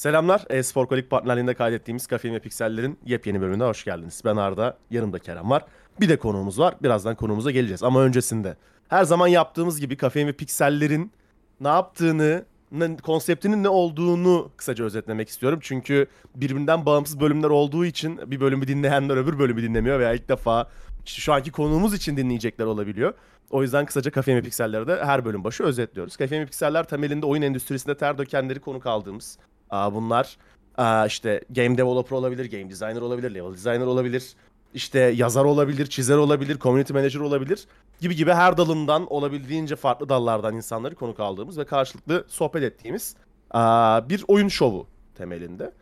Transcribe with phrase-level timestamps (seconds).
[0.00, 0.44] Selamlar.
[0.50, 4.22] E-Spor Kolik partnerliğinde kaydettiğimiz Kafein ve Pikseller'in yepyeni bölümüne hoş geldiniz.
[4.24, 5.64] Ben Arda, yanımda Kerem var.
[6.00, 6.74] Bir de konuğumuz var.
[6.82, 7.82] Birazdan konuğumuza geleceğiz.
[7.82, 8.56] Ama öncesinde
[8.88, 11.12] her zaman yaptığımız gibi Kafein ve Pikseller'in
[11.60, 15.58] ne yaptığını, ne, konseptinin ne olduğunu kısaca özetlemek istiyorum.
[15.62, 20.68] Çünkü birbirinden bağımsız bölümler olduğu için bir bölümü dinleyenler öbür bölümü dinlemiyor veya ilk defa
[21.04, 23.14] şu anki konuğumuz için dinleyecekler olabiliyor.
[23.50, 26.16] O yüzden kısaca Kafein ve Pikseller'de de her bölüm başı özetliyoruz.
[26.16, 29.38] Kafein ve Pikseller temelinde oyun endüstrisinde ter dökenleri konuk aldığımız
[29.70, 30.36] Aa, bunlar
[30.76, 34.34] aa, işte game developer olabilir, game designer olabilir, level designer olabilir,
[34.74, 37.66] işte yazar olabilir, çizer olabilir, community manager olabilir
[38.00, 43.16] gibi gibi her dalından olabildiğince farklı dallardan insanları konuk aldığımız ve karşılıklı sohbet ettiğimiz
[43.50, 45.72] aa, bir oyun şovu temelinde.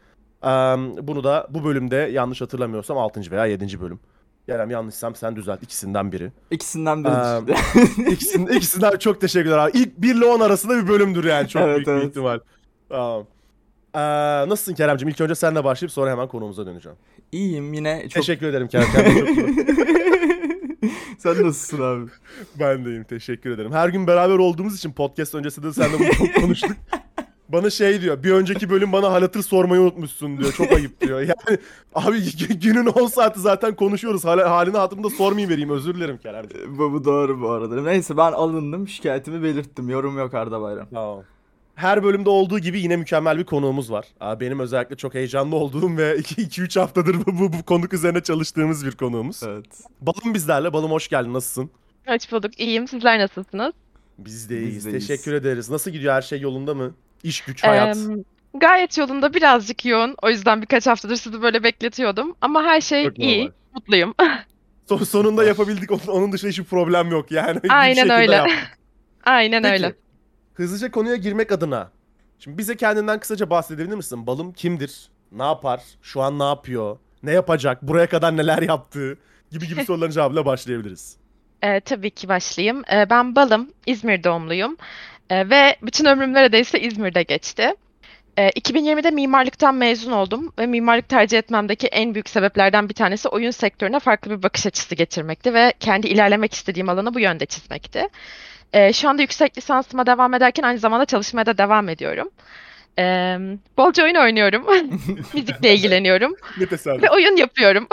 [1.03, 3.31] Bunu da bu bölümde yanlış hatırlamıyorsam 6.
[3.31, 3.81] veya 7.
[3.81, 4.01] bölüm.
[4.47, 6.33] Kerem yanlışsam sen düzelt ikisinden biri.
[6.51, 7.55] İkisinden biri Aa, işte.
[8.11, 9.79] İkisinden, ikisinden çok teşekkürler abi.
[9.79, 12.09] İlk 1 ile 10 arasında bir bölümdür yani çok Evet, büyük bir evet.
[12.09, 12.39] ihtimal.
[12.89, 13.27] Tamam.
[13.95, 13.99] Ee,
[14.49, 15.09] nasılsın Kerem'cim?
[15.09, 16.99] İlk önce seninle başlayıp sonra hemen konumuza döneceğim.
[17.33, 18.13] İyiyim yine çok...
[18.13, 18.87] Teşekkür ederim Kerem.
[21.19, 22.11] Sen nasılsın abi?
[22.61, 23.05] Ben deyim.
[23.05, 23.73] Teşekkür ederim.
[23.73, 26.71] Her gün beraber olduğumuz için podcast öncesinde de seninle bunu çok konuştuk.
[27.49, 28.23] Bana şey diyor.
[28.23, 30.53] Bir önceki bölüm bana hal hatır sormayı unutmuşsun diyor.
[30.53, 31.21] Çok ayıp diyor.
[31.21, 31.59] Yani
[31.95, 34.25] abi gü- günün 10 saati zaten konuşuyoruz.
[34.25, 35.71] Hal, halini hatırımda sormayı vereyim.
[35.71, 36.79] Özür dilerim Kerem'cim.
[36.79, 37.83] bu, bu doğru bu arada.
[37.83, 39.89] Neyse ben alındım şikayetimi belirttim.
[39.89, 40.87] Yorum yok Arda Bayram.
[40.95, 41.23] Tamam.
[41.79, 44.07] Her bölümde olduğu gibi yine mükemmel bir konuğumuz var.
[44.21, 48.87] Aa, Benim özellikle çok heyecanlı olduğum ve 2-3 haftadır bu, bu, bu konuk üzerine çalıştığımız
[48.87, 49.43] bir konuğumuz.
[49.43, 49.67] Evet.
[50.01, 50.73] Balım bizlerle.
[50.73, 51.35] Balım hoş geldin.
[51.35, 51.71] Nasılsın?
[52.07, 52.61] Hoş bulduk.
[52.61, 52.89] İyiyim.
[52.89, 53.73] Sizler nasılsınız?
[54.19, 54.85] Biz de Biz iyiyiz.
[54.87, 55.07] de iyiyiz.
[55.07, 55.71] Teşekkür ederiz.
[55.71, 56.15] Nasıl gidiyor?
[56.15, 56.95] Her şey yolunda mı?
[57.23, 57.97] İş, güç, hayat.
[57.97, 58.17] Eee,
[58.55, 60.15] gayet yolunda birazcık yoğun.
[60.23, 62.35] O yüzden birkaç haftadır sizi böyle bekletiyordum.
[62.41, 63.39] Ama her şey Çok iyi.
[63.41, 63.53] normal.
[63.75, 64.15] Mutluyum.
[64.89, 65.91] Son- sonunda yapabildik.
[65.91, 67.61] Onun- Onun dışında hiçbir problem yok yani.
[67.69, 68.35] Aynen öyle.
[68.35, 68.79] yaptık.
[69.25, 69.95] Aynen Peki, öyle.
[70.59, 71.91] Hızlıca konuya girmek adına.
[72.39, 74.27] Şimdi bize kendinden kısaca bahsedebilir misin?
[74.27, 75.09] Balım kimdir?
[75.33, 75.81] Ne yapar?
[76.03, 76.99] Şu an ne yapıyor?
[77.23, 77.83] Ne yapacak?
[77.83, 79.19] Buraya kadar neler yaptı?
[79.51, 81.17] Gibi gibi soruların cevabıyla başlayabiliriz.
[81.63, 82.83] Eee, tabii ki başlayayım.
[82.93, 83.71] Eee, ben Balım.
[83.87, 84.77] İzmir doğumluyum.
[85.31, 87.75] Eee, ve bütün ömrüm neredeyse İzmir'de geçti.
[88.39, 93.51] Eee, 2020'de mimarlıktan mezun oldum ve mimarlık tercih etmemdeki en büyük sebeplerden bir tanesi oyun
[93.51, 98.09] sektörüne farklı bir bakış açısı getirmekti ve kendi ilerlemek istediğim alanı bu yönde çizmekti.
[98.75, 102.31] Eee, şu anda yüksek lisansıma devam ederken aynı zamanda çalışmaya da devam ediyorum.
[102.99, 103.39] Eee,
[103.79, 104.67] bolca oyun oynuyorum.
[105.35, 107.03] Müzikle ilgileniyorum Ne tesadüf.
[107.03, 107.89] ve oyun yapıyorum.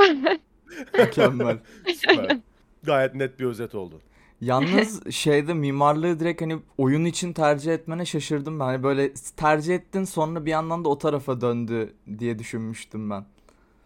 [1.00, 1.58] Mükemmel.
[1.96, 2.38] Süper.
[2.84, 4.02] Gayet net bir özet oldu.
[4.42, 8.66] Yalnız şeyde mimarlığı direkt hani oyun için tercih etmene şaşırdım ben.
[8.66, 13.26] Hani böyle tercih ettin sonra bir yandan da o tarafa döndü diye düşünmüştüm ben.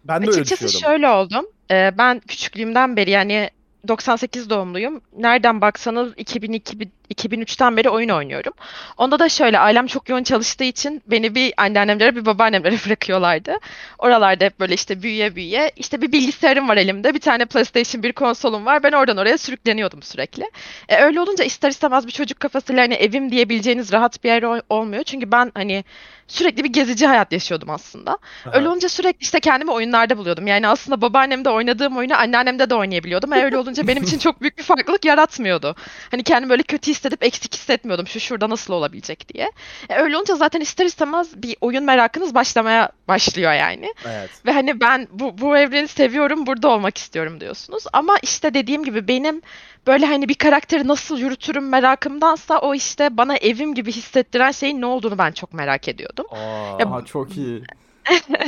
[0.03, 0.89] Ben de öyle Açıkçası düşünüyorum.
[0.91, 1.45] şöyle oldum.
[1.71, 3.49] Ee, ben küçüklüğümden beri yani
[3.87, 5.01] 98 doğumluyum.
[5.17, 6.79] Nereden baksanız 2002,
[7.15, 8.53] 2003'ten beri oyun oynuyorum.
[8.97, 13.55] Onda da şöyle ailem çok yoğun çalıştığı için beni bir anneannemlere bir babaannemlere bırakıyorlardı.
[13.99, 17.13] Oralarda hep böyle işte büyüye büyüye işte bir bilgisayarım var elimde.
[17.13, 18.83] Bir tane PlayStation bir konsolum var.
[18.83, 20.43] Ben oradan oraya sürükleniyordum sürekli.
[20.89, 24.61] E, öyle olunca ister istemez bir çocuk kafasıyla hani evim diyebileceğiniz rahat bir yer ol-
[24.69, 25.03] olmuyor.
[25.03, 25.83] Çünkü ben hani
[26.27, 28.17] sürekli bir gezici hayat yaşıyordum aslında.
[28.53, 28.69] Öyle Aha.
[28.71, 30.47] olunca sürekli işte kendimi oyunlarda buluyordum.
[30.47, 33.33] Yani aslında babaannemde oynadığım oyunu anneannemde de oynayabiliyordum.
[33.33, 35.75] E öyle olunca benim için çok büyük bir farklılık yaratmıyordu.
[36.11, 38.07] Hani kendimi böyle kötü hissedip eksik hissetmiyordum.
[38.07, 39.51] Şu şurada nasıl olabilecek diye.
[39.89, 43.93] E öyle olunca zaten ister istemez bir oyun merakınız başlamaya başlıyor yani.
[44.05, 44.29] Evet.
[44.45, 47.83] Ve hani ben bu, bu evreni seviyorum, burada olmak istiyorum diyorsunuz.
[47.93, 49.41] Ama işte dediğim gibi benim
[49.87, 54.85] böyle hani bir karakteri nasıl yürütürüm merakımdansa o işte bana evim gibi hissettiren şeyin ne
[54.85, 56.25] olduğunu ben çok merak ediyordum.
[56.31, 56.37] Aa,
[56.79, 57.63] Ya Aha çok iyi.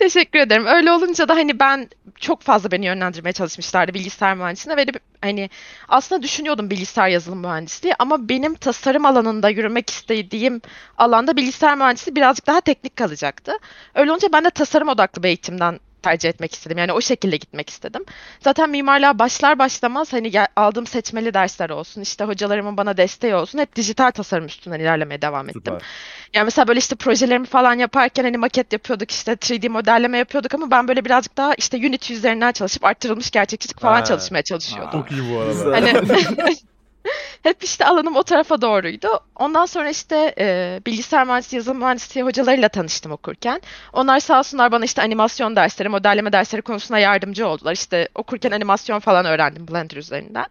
[0.00, 0.66] Teşekkür ederim.
[0.66, 1.88] Öyle olunca da hani ben
[2.20, 4.86] çok fazla beni yönlendirmeye çalışmışlardı bilgisayar mühendisliğine ve
[5.22, 5.50] hani
[5.88, 10.60] aslında düşünüyordum bilgisayar yazılım mühendisliği ama benim tasarım alanında yürümek istediğim
[10.98, 13.52] alanda bilgisayar mühendisliği birazcık daha teknik kalacaktı.
[13.94, 16.78] Öyle olunca ben de tasarım odaklı bir eğitimden tercih etmek istedim.
[16.78, 18.04] Yani o şekilde gitmek istedim.
[18.40, 23.76] Zaten mimarlığa başlar başlamaz hani aldığım seçmeli dersler olsun, işte hocalarımın bana desteği olsun hep
[23.76, 25.62] dijital tasarım üstünden ilerlemeye devam ettim.
[25.66, 25.82] süper.
[26.34, 30.70] Yani mesela böyle işte projelerimi falan yaparken hani maket yapıyorduk işte 3D modelleme yapıyorduk ama
[30.70, 34.04] ben böyle birazcık daha işte Unity üzerinden çalışıp arttırılmış gerçekçilik falan Ha.
[34.04, 35.00] çalışmaya çalışıyordum.
[35.00, 35.76] Çok iyi bu arada.
[35.76, 35.92] Hani
[37.42, 39.20] hep işte alanım o tarafa doğruydu.
[39.36, 43.60] Ondan sonra işte e, bilgisayar mühendisliği, yazılım mühendisliği hocalarıyla tanıştım okurken.
[43.92, 47.72] Onlar sağ olsunlar bana işte animasyon dersleri, modelleme dersleri konusunda yardımcı oldular.
[47.72, 50.46] İşte okurken animasyon falan öğrendim Blender üzerinden.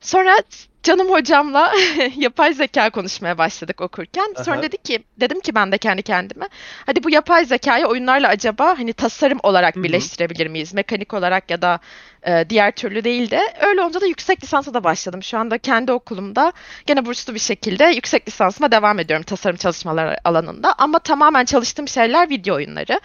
[0.00, 0.36] Sonra
[0.82, 1.72] canım hocamla
[2.16, 4.34] yapay zeka konuşmaya başladık okurken.
[4.44, 4.62] Sonra Aha.
[4.62, 6.48] dedi ki, dedim ki ben de kendi kendime,
[6.86, 9.84] hadi bu yapay zekayı oyunlarla acaba hani tasarım olarak Hı hı.
[9.84, 10.74] birleştirebilir miyiz?
[10.74, 11.80] Mekanik olarak ya da
[12.26, 13.40] e, diğer türlü değil de.
[13.60, 15.22] Öyle olunca da yüksek lisansa da başladım.
[15.22, 16.52] Şu anda kendi okulumda
[16.86, 20.74] gene burslu bir şekilde yüksek lisansıma devam ediyorum tasarım çalışmaları alanında.
[20.78, 23.00] Ama tamamen çalıştığım şeyler video oyunları.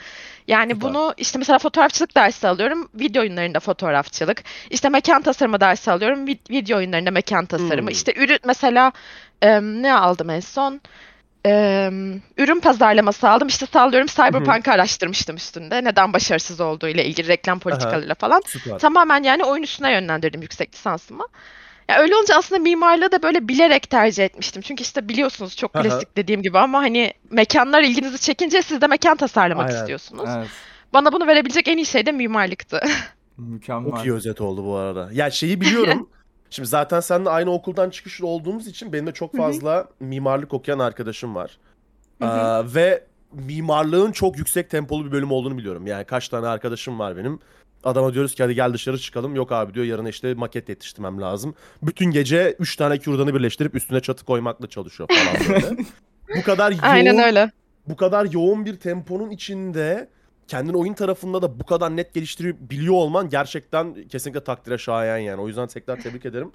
[0.47, 0.89] Yani Süper.
[0.89, 2.89] bunu işte mesela fotoğrafçılık dersi alıyorum.
[2.95, 4.43] Video oyunlarında fotoğrafçılık.
[4.69, 6.27] İşte mekan tasarımı dersi alıyorum.
[6.27, 7.81] vid- Video oyunlarında mekan tasarımı.
[7.89, 7.95] Hmm.
[7.95, 8.91] İşte ürün mesela
[9.41, 10.81] em, ne aldım en son?
[11.45, 13.47] Em, ürün pazarlaması aldım.
[13.47, 15.83] İşte sallıyorum Cyberpunk'ı araştırmıştım üstünde.
[15.83, 18.41] Neden başarısız olduğu ile ilgili reklam politikalarıyla falan.
[18.45, 18.79] Süper.
[18.79, 21.23] Tamamen yani oyun üstüne yönlendirdim yüksek lisansımı.
[21.89, 24.61] Ya öyle olunca aslında mimarlığı da böyle bilerek tercih etmiştim.
[24.61, 25.83] Çünkü işte biliyorsunuz çok Aha.
[25.83, 29.79] klasik dediğim gibi ama hani mekanlar ilginizi çekince siz de mekan tasarlamak Aynen.
[29.79, 30.29] istiyorsunuz.
[30.37, 30.47] Evet.
[30.93, 32.81] Bana bunu verebilecek en iyi şey de mimarlıktı.
[33.37, 33.91] Mükemmel.
[33.91, 35.09] Çok iyi özet oldu bu arada.
[35.13, 36.09] Ya şeyi biliyorum.
[36.51, 39.41] Şimdi zaten seninle aynı okuldan çıkışlı olduğumuz için benim de çok Hı hı.
[39.41, 41.57] fazla mimarlık okuyan arkadaşım var.
[42.21, 42.63] Hı hı.
[42.69, 43.03] Ee, ve
[43.33, 45.87] mimarlığın çok yüksek tempolu bir bölüm olduğunu biliyorum.
[45.87, 47.39] Yani kaç tane arkadaşım var benim.
[47.83, 49.35] Adama diyoruz ki hadi gel dışarı çıkalım.
[49.35, 51.55] Yok abi diyor yarın işte maket yetiştirmem lazım.
[51.83, 55.83] Bütün gece 3 tane kürdanı birleştirip üstüne çatı koymakla çalışıyor falan böyle.
[56.37, 57.51] bu kadar yoğun, Aynen öyle.
[57.87, 60.09] bu kadar yoğun bir temponun içinde
[60.51, 65.41] kendini oyun tarafında da bu kadar net geliştirebiliyor olman gerçekten kesinlikle takdire şayan yani.
[65.41, 66.51] O yüzden tekrar tebrik ederim.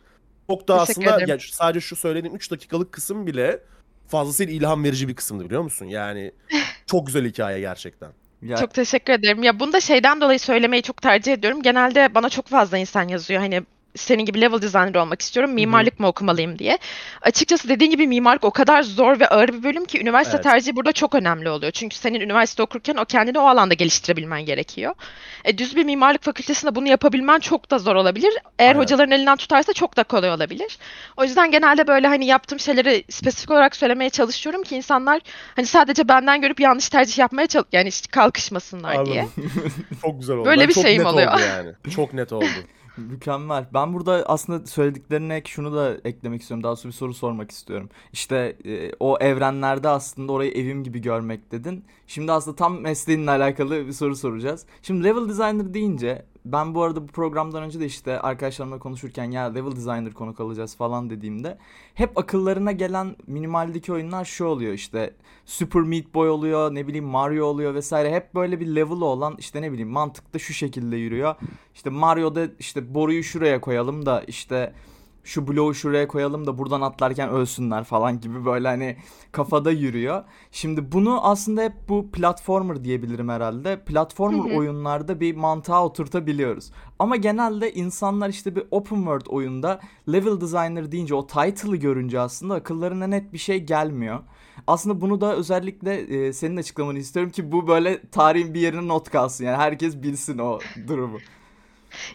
[0.50, 1.28] Çok da Teşekkür aslında ederim.
[1.28, 3.60] ya sadece şu söylediğin 3 dakikalık kısım bile
[4.08, 5.87] fazlasıyla ilham verici bir kısımdı biliyor musun?
[5.87, 6.32] Yani
[6.87, 8.10] çok güzel hikaye gerçekten.
[8.43, 9.43] Ya, Çok teşekkür ederim.
[9.43, 11.62] Ya bunu da şeyden dolayı söylemeyi çok tercih ediyorum.
[11.62, 13.40] Genelde bana çok fazla insan yazıyor.
[13.40, 13.62] Hani
[13.96, 15.52] senin gibi level designer olmak istiyorum.
[15.52, 16.78] Mimarlık mı okumalıyım diye.
[17.22, 20.44] Açıkçası dediğin gibi mimarlık o kadar zor ve ağır bir bölüm ki üniversite Evet.
[20.44, 21.72] tercihi burada çok önemli oluyor.
[21.72, 24.94] Çünkü senin üniversite okurken o kendini o alanda geliştirebilmen gerekiyor.
[25.44, 28.32] E, düz bir mimarlık fakültesinde bunu yapabilmen çok da zor olabilir.
[28.58, 28.81] Eğer Aynen.
[28.81, 30.78] hocaların elinden tutarsa çok da kolay olabilir.
[31.16, 35.20] O yüzden genelde böyle hani yaptığım şeyleri spesifik olarak söylemeye çalışıyorum ki insanlar
[35.56, 39.20] hani sadece benden görüp yanlış tercih yapmaya çalış yani işte kalkışmasınlar diye.
[39.20, 39.52] Anladım.
[40.02, 40.46] çok güzel oldu.
[40.46, 41.38] Böyle Ben bir şeyim oluyor.
[41.56, 41.72] yani.
[41.94, 42.44] Çok net oldu.
[42.96, 43.66] Mükemmel.
[43.75, 46.64] Ben burada aslında söylediklerine ek şunu da eklemek istiyorum.
[46.64, 47.88] Daha sonra bir soru sormak istiyorum.
[48.12, 51.84] İşte e, o evrenlerde aslında orayı evim gibi görmek dedin.
[52.06, 54.66] Şimdi aslında tam mesleğinle alakalı bir soru soracağız.
[54.82, 59.44] Şimdi level designer deyince ben bu arada bu programdan önce de işte arkadaşlarımla konuşurken ya
[59.44, 61.58] level designer konuk alacağız falan dediğimde
[61.94, 65.14] hep akıllarına gelen minimaldeki oyunlar şu oluyor işte
[65.44, 69.62] Super Meat Boy oluyor ne bileyim Mario oluyor vesaire hep böyle bir level olan işte
[69.62, 71.34] ne bileyim mantıkta şu şekilde yürüyor.
[71.75, 74.72] İşte Mario'da işte boruyu şuraya koyalım da işte
[75.26, 78.96] şu bloğu şuraya koyalım da buradan atlarken ölsünler falan gibi böyle hani
[79.32, 80.25] kafada yürüyor.
[80.50, 83.84] Şimdi bunu aslında hep bu platformer diyebilirim herhalde.
[83.84, 84.58] Platformer Hı hı.
[84.58, 86.73] oyunlarda bir mantığa oturtabiliyoruz.
[86.99, 89.81] Ama genelde insanlar işte bir open world oyunda
[90.12, 94.20] level designer deyince o title'ı görünce aslında akıllarına net bir şey gelmiyor.
[94.67, 99.11] Aslında bunu da özellikle e, senin açıklamanı istiyorum ki bu böyle tarihin bir yerine not
[99.11, 99.44] kalsın.
[99.44, 100.58] Yani herkes bilsin o
[100.88, 101.19] durumu.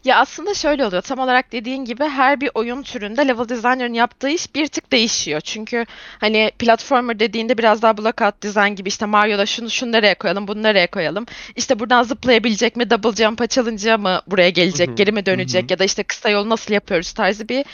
[0.04, 1.02] Ya aslında şöyle oluyor.
[1.02, 5.42] Tam olarak dediğin gibi her bir oyun türünde level designer'ın yaptığı iş bir tık değişiyor.
[5.42, 5.86] Çünkü
[6.20, 10.64] hani platformer dediğinde biraz daha blockout design gibi işte Mario'da şunu şunu nereye koyalım, bunu
[10.64, 11.26] nereye koyalım.
[11.56, 15.84] İşte buradan zıplayabilecek mi, double jump açılınca mı buraya gelecek, geri mi dönecek ya da
[15.84, 17.66] işte kısa yol nasıl yapıyoruz tarzı bir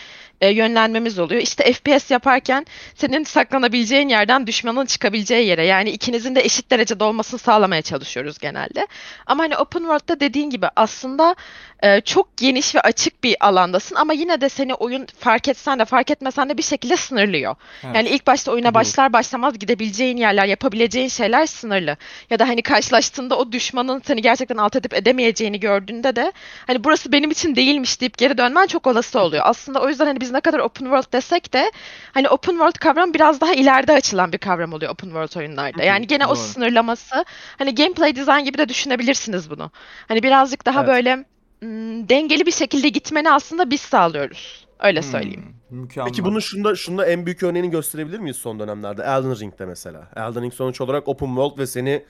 [0.42, 1.42] e, yönlenmemiz oluyor.
[1.42, 7.40] İşte FPS yaparken senin saklanabileceğin yerden düşmanın çıkabileceği yere yani ikinizin de eşit derecede olmasını
[7.40, 8.88] sağlamaya çalışıyoruz genelde.
[9.26, 11.36] Ama hani open world'da dediğin gibi aslında
[11.84, 15.86] e, çok geniş ve açık bir alandasın ama yine de seni oyun fark etsen de
[15.86, 17.56] fark etmesen de bir şekilde sınırlıyor.
[17.84, 17.96] Evet.
[17.96, 21.98] Yani ilk başta oyuna başlar başlamaz gidebileceğin yerler, yapabileceğin şeyler sınırlı.
[22.30, 26.32] Ya da hani karşılaştığında o düşmanın seni gerçekten alt edip edemeyeceğini gördüğünde de
[26.68, 29.44] hani burası benim için değilmiş deyip geri dönmen çok olası oluyor.
[29.46, 31.72] Aslında o yüzden hani biz ne kadar open world desek de
[32.12, 35.84] hani open world kavram biraz daha ileride açılan bir kavram oluyor open world oyunlarda.
[35.84, 36.36] Yani gene o Doğru.
[36.36, 37.26] sınırlaması
[37.58, 39.72] hani gameplay design gibi de düşünebilirsiniz bunu.
[40.08, 40.90] Hani birazcık daha Evet.
[40.90, 41.16] böyle
[41.62, 44.68] mm, dengeli bir şekilde gitmeni aslında biz sağlıyoruz.
[44.80, 45.56] Öyle söyleyeyim.
[45.70, 46.10] Hmm, mükemmel.
[46.10, 49.02] Peki bunun şunda, şunda en büyük örneğini gösterebilir miyiz son dönemlerde?
[49.02, 50.08] Elden Ring'de mesela.
[50.16, 52.04] Elden Ring sonuç olarak open world ve seni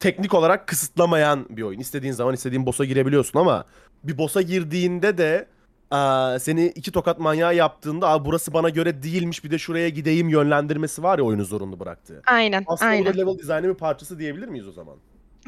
[0.00, 1.80] teknik olarak kısıtlamayan bir oyun.
[1.80, 3.64] İstediğin zaman istediğin boss'a girebiliyorsun ama
[4.04, 5.46] bir boss'a girdiğinde de
[5.90, 10.28] aa, seni iki tokat manyağı yaptığında Aa, burası bana göre değilmiş bir de şuraya gideyim
[10.28, 12.22] yönlendirmesi var ya oyunu zorunlu bıraktığı.
[12.26, 13.06] Aynen, Aslında aynen.
[13.14, 14.94] da level design'ın bir parçası diyebilir miyiz o zaman?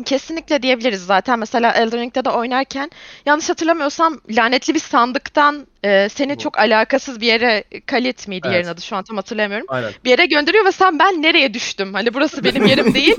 [0.04, 1.38] Kesinlikle diyebiliriz zaten.
[1.38, 2.90] Mesela Elden Ring'de de oynarken
[3.26, 6.38] yanlış hatırlamıyorsam lanetli bir sandıktan e, seni Bu.
[6.38, 8.56] çok alakasız bir yere Kalit miydi Evet.
[8.56, 9.66] yerin adı şu an tam hatırlamıyorum.
[9.70, 9.90] Aynen.
[10.04, 11.94] Bir yere gönderiyor ve sen ben nereye düştüm?
[11.94, 13.16] Hani burası benim yerim değil.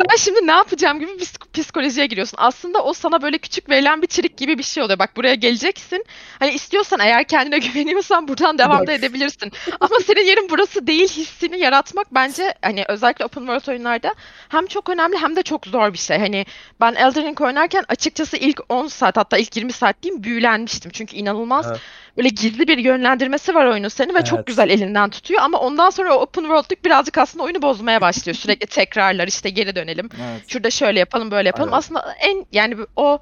[0.00, 2.38] Ben şimdi ne yapacağım gibi bir psik- psikolojiye giriyorsun.
[2.40, 4.98] Aslında o sana böyle küçük verilen bir trik gibi bir şey oluyor.
[4.98, 6.04] Bak buraya geleceksin.
[6.38, 9.52] Hani istiyorsan eğer kendine güveniyorsan buradan devam da edebilirsin.
[9.80, 14.14] Ama senin yerin burası değil hissini yaratmak bence hani özellikle open world oyunlarda
[14.48, 16.18] hem çok önemli hem de çok zor bir şey.
[16.18, 16.46] Hani
[16.80, 20.90] ben Elden Ring oynarken açıkçası ilk 10 saat hatta ilk 20 saat diyeyim büyülenmiştim.
[20.90, 21.80] Çünkü inanılmaz Evet.
[22.16, 24.46] Böyle gizli bir yönlendirmesi var oyunun seni ve çok Evet.
[24.46, 25.42] güzel elinden tutuyor.
[25.42, 28.36] Ama ondan sonra o open world'luk birazcık aslında oyunu bozmaya başlıyor.
[28.36, 30.08] Sürekli tekrarlar işte geri dönelim.
[30.22, 30.42] Evet.
[30.48, 31.68] Şurada şöyle yapalım böyle yapalım.
[31.68, 31.78] Aynen.
[31.78, 33.18] Aslında en yani o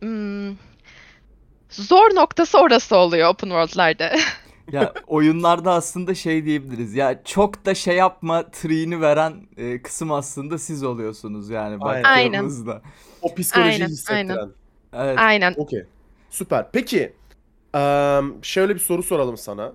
[0.00, 0.56] hmm,
[1.70, 4.12] zor noktası orası oluyor open world'larda.
[4.72, 6.94] Ya oyunlarda aslında şey diyebiliriz.
[6.94, 12.32] Ya çok da şey yapma tree'ini veren e, kısım aslında siz oluyorsunuz yani Aynen.
[12.32, 12.82] baktığımızda.
[13.22, 14.28] O psikolojiyi Aynen, hissettiren.
[14.28, 14.50] aynen.
[14.92, 15.18] Evet.
[15.18, 15.54] Aynen.
[15.56, 15.84] Okey.
[16.30, 16.66] Süper.
[16.72, 17.12] Peki
[17.76, 19.72] em, şöyle bir soru soralım sana.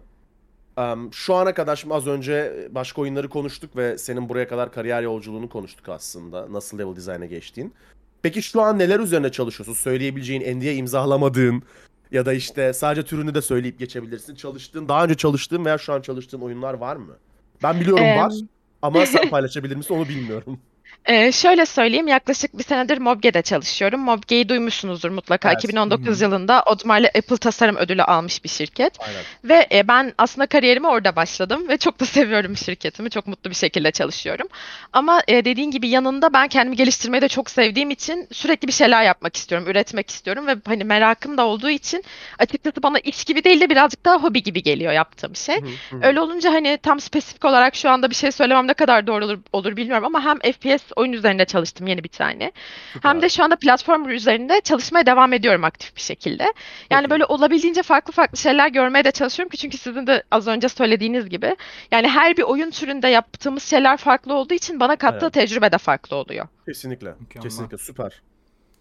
[0.78, 5.04] Em, Şu ana kadar şimdi az önce başka oyunları konuştuk ve senin buraya kadar kariyer
[5.04, 6.54] yolculuğunu konuştuk aslında.
[6.54, 7.74] Nasıl level design'a geçtiğin.
[8.22, 9.74] Peki şu an neler üzerine çalışıyorsun?
[9.74, 11.64] Söyleyebileceğin, NDA imzalamadığın
[12.12, 14.36] ya da işte sadece türünü de söyleyip geçebilirsin.
[14.36, 17.18] Çalıştığın, daha önce çalıştığın veya şu an çalıştığın oyunlar var mı?
[17.64, 18.34] Ben biliyorum var
[18.82, 20.60] ama sen paylaşabilir misin onu bilmiyorum.
[21.06, 24.00] Ee, şöyle söyleyeyim yaklaşık bir senedir Mobge'de çalışıyorum.
[24.02, 25.50] Mobge'yi duymuşsunuzdur mutlaka.
[25.50, 25.64] Evet.
[25.64, 28.94] 2019 Hı yılında Audemars Apple Tasarım Ödülü almış bir şirket.
[29.00, 29.22] Aynen.
[29.44, 33.10] Ve e, ben aslında kariyerime orada başladım ve çok da seviyorum şirketimi.
[33.10, 34.48] Çok mutlu bir şekilde çalışıyorum.
[34.94, 39.04] Ama e, dediğin gibi yanında ben kendimi geliştirmeyi de çok sevdiğim için sürekli bir şeyler
[39.04, 42.04] yapmak istiyorum, üretmek istiyorum ve hani merakım da olduğu için
[42.40, 45.56] açıkçası bana iş gibi değil de birazcık daha hobi gibi geliyor yaptığım şey.
[46.04, 49.40] Öyle olunca hani tam spesifik olarak şu anda bir şey söylemem ne kadar doğru olur,
[49.54, 52.52] olur bilmiyorum ama hem FPS oyun üzerinde çalıştım yeni bir tane.
[52.94, 53.22] Hem Süper.
[53.22, 56.54] de şu anda platform üzerinde çalışmaya devam ediyorum aktif bir şekilde.
[56.90, 57.10] Yani iyi.
[57.10, 61.30] böyle olabildiğince farklı farklı şeyler görmeye de çalışıyorum ki çünkü sizin de az önce söylediğiniz
[61.30, 61.56] gibi
[61.92, 65.34] yani her bir oyun türünde yaptığımız şeyler farklı olduğu için bana kattığı Evet.
[65.34, 66.48] tecrübe de farklı oluyor.
[66.68, 67.14] Kesinlikle.
[67.20, 67.44] Mükemmel.
[67.44, 68.22] Kesinlikle süper.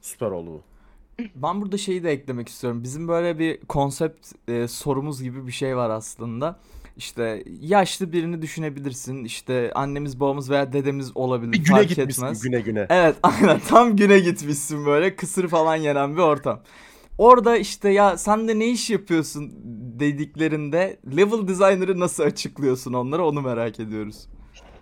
[0.01, 0.63] Süper oldu bu.
[1.35, 2.83] Ben burada şeyi de eklemek istiyorum.
[2.83, 6.57] Bizim böyle bir konsept e, sorumuz gibi bir şey var aslında.
[7.01, 9.25] İşte yaşlı birini düşünebilirsin.
[9.25, 11.53] İşte annemiz, babamız veya dedemiz olabilir.
[11.53, 12.43] Bir güne fark gitmişsin etmez.
[12.43, 12.87] güne güne.
[12.91, 16.61] Evet aynen tam güne gitmişsin böyle kısır falan yenen bir ortam.
[17.19, 19.53] Orada işte ya sen de ne iş yapıyorsun
[20.01, 24.27] dediklerinde level designer'ı nasıl açıklıyorsun onlara onu merak ediyoruz.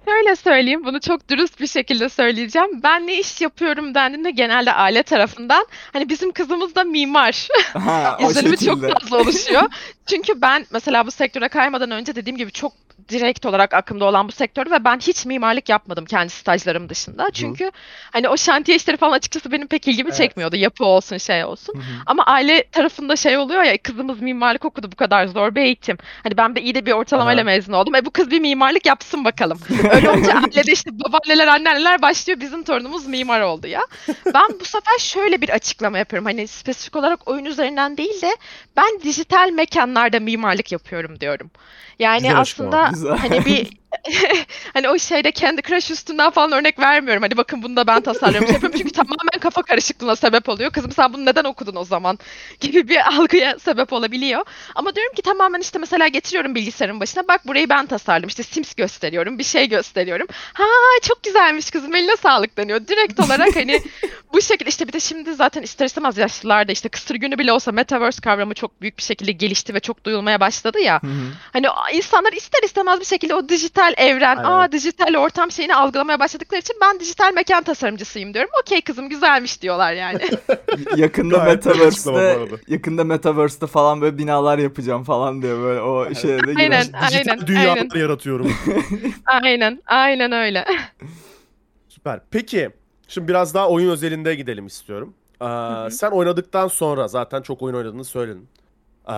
[0.09, 2.83] Şöyle söyleyeyim, bunu çok dürüst bir şekilde söyleyeceğim.
[2.83, 8.31] Ben ne iş yapıyorum dendiğinde genelde aile tarafından hani bizim kızımız da mimar Ha, o
[8.31, 8.89] izlenimi çok şekilde.
[9.01, 9.63] fazla oluşuyor.
[10.07, 12.73] Çünkü ben mesela bu sektöre kaymadan önce dediğim gibi çok
[13.09, 17.31] direkt olarak aklımda olan bu sektör ve ben hiç mimarlık yapmadım kendi stajlarım dışında.
[17.33, 17.71] Çünkü
[18.13, 20.19] hani o şantiye işleri falan açıkçası benim pek ilgimi Evet.
[20.19, 20.57] çekmiyordu.
[20.57, 21.75] Yapı olsun, şey olsun.
[21.75, 22.03] Hı hı.
[22.07, 25.99] Ama aile tarafında şey oluyor ya kızımız mimarlık okudu bu kadar zor bir eğitim.
[26.23, 27.47] Hani ben de iyi de bir ortalamayla Aha.
[27.47, 27.95] mezun oldum.
[27.95, 29.59] E bu kız bir mimarlık yapsın bakalım.
[29.91, 33.81] Öyle olunca ailede işte babaanneler anneanneler başlıyor bizim torunumuz mimar oldu ya.
[34.27, 36.27] Ben bu sefer şöyle bir açıklama yapıyorum.
[36.27, 38.37] Hani spesifik olarak oyun üzerinden değil de
[38.77, 41.51] ben dijital mekanlarda mimarlık yapıyorum diyorum.
[41.99, 43.19] Yani Güzel aslında Güzel.
[43.19, 43.79] hani bir
[44.75, 47.23] hani o şeyde Candy Crush üstünden falan örnek vermiyorum.
[47.23, 48.53] Hani bakın bunu da ben tasarlıyorum.
[48.53, 50.71] Yapıyorum çünkü tamamen kafa karışıklığına sebep oluyor.
[50.71, 52.19] Kızım sen bunu neden okudun o zaman?
[52.61, 54.45] gibi bir algıya sebep olabiliyor.
[54.75, 57.29] Ama diyorum ki tamamen işte mesela getiriyorum bilgisayarın başına.
[57.29, 58.29] Bak burayı ben tasarladım.
[58.29, 59.39] İşte Sims gösteriyorum.
[59.39, 60.27] Bir şey gösteriyorum.
[60.53, 60.65] Ha
[61.03, 62.81] çok güzelmiş kızım eline sağlık deniyor.
[62.89, 63.83] Direkt olarak hani
[64.33, 67.73] bu şekilde işte bir de şimdi zaten ister istemez yaşlılarda işte kısır günü bile olsa
[67.73, 71.01] Metaverse kavramı çok büyük bir şekilde gelişti ve çok duyulmaya başladı ya.
[71.53, 74.51] Hani insanlar ister istemez bir şekilde o dijital evren, Aynen.
[74.51, 78.51] aa dijital ortam şeyini algılamaya başladıkları için ben dijital mekan tasarımcısıyım diyorum.
[78.63, 80.19] Okey kızım güzelmiş diyorlar yani.
[80.97, 82.63] yakında Gayet güzel açıklama bu Metaverse'te arada.
[82.69, 86.83] yakında Metaverse'te falan böyle binalar yapacağım falan diyor böyle o şeye de Aynen.
[86.83, 87.11] girer.
[87.11, 88.53] Dijital dünyalar yaratıyorum.
[89.27, 90.65] aynen, aynen öyle.
[91.89, 92.21] Süper.
[92.31, 92.71] Peki,
[93.09, 95.15] şimdi biraz daha oyun özelinde gidelim istiyorum.
[95.43, 95.91] Ee.
[95.91, 98.49] Sen oynadıktan sonra zaten çok oyun oynadığını söyledin.
[99.09, 99.13] Ee,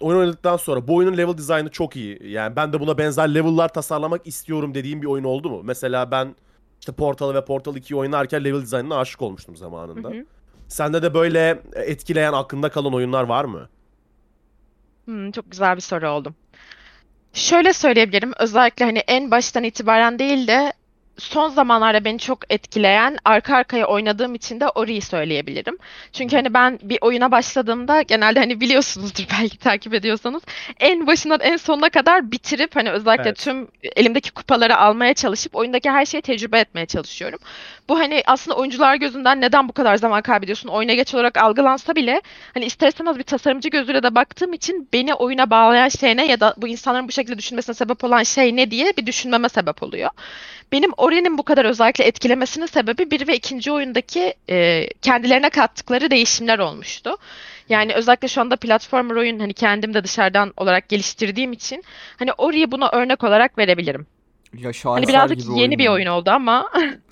[0.00, 2.18] oyun oynadıktan sonra bu oyunun level dizaynı çok iyi.
[2.30, 5.60] Yani ben de buna benzer level'lar tasarlamak istiyorum dediğim bir oyun oldu mu?
[5.64, 6.34] Mesela ben
[6.80, 10.08] işte Portal ve Portal 2'yi oynarken level dizaynına aşık olmuştum zamanında.
[10.08, 10.24] Hı hı.
[10.68, 13.68] Sende de böyle etkileyen, aklında kalan oyunlar var mı?
[15.04, 16.34] Hmm, çok güzel bir soru oldu.
[17.32, 18.32] Şöyle söyleyebilirim.
[18.38, 20.72] Özellikle hani en baştan itibaren değil de
[21.18, 25.78] son zamanlarda beni çok etkileyen arka arkaya oynadığım için de Ori'yi söyleyebilirim.
[26.12, 30.42] Çünkü hani ben bir oyuna başladığımda genelde hani biliyorsunuzdur belki takip ediyorsanız
[30.80, 33.38] en başından en sonuna kadar bitirip hani özellikle Evet.
[33.38, 37.38] tüm elimdeki kupaları almaya çalışıp oyundaki her şeyi tecrübe etmeye çalışıyorum.
[37.88, 42.22] Bu hani aslında oyuncular gözünden neden bu kadar zaman kaybediyorsun oyuna geç olarak algılansa bile
[42.54, 46.40] hani ister istemez bir tasarımcı gözüyle de baktığım için beni oyuna bağlayan şey ne ya
[46.40, 50.10] da bu insanların bu şekilde düşünmesine sebep olan şey ne diye bir düşünmeme sebep oluyor.
[50.72, 56.58] Benim Ori'nin bu kadar özellikle etkilemesinin sebebi bir ve ikinci oyundaki e, kendilerine kattıkları değişimler
[56.58, 57.16] olmuştu.
[57.68, 61.84] Yani özellikle şu anda platformer oyun hani kendim de dışarıdan olarak geliştirdiğim için
[62.18, 64.06] hani Ori'yi buna örnek olarak verebilirim.
[64.58, 65.94] Ya Hani birazcık gibi yeni bir yani.
[65.94, 66.70] oyun oldu ama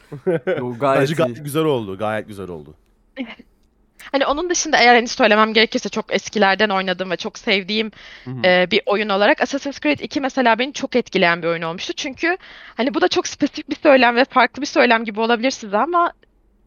[0.58, 1.16] Yo, gayet Bence iyi.
[1.16, 1.98] gayet güzel oldu.
[1.98, 2.74] Gayet güzel oldu.
[4.12, 7.90] hani onun dışında eğer hani söylemem gerekirse çok eskilerden oynadığım ve çok sevdiğim
[8.24, 8.40] Hı hı.
[8.44, 11.92] e, bir oyun olarak Assassin's Creed 2 mesela beni çok etkileyen bir oyun olmuştu.
[11.92, 12.36] Çünkü
[12.76, 16.12] hani bu da çok spesifik bir söylem ve farklı bir söylem gibi olabilir size ama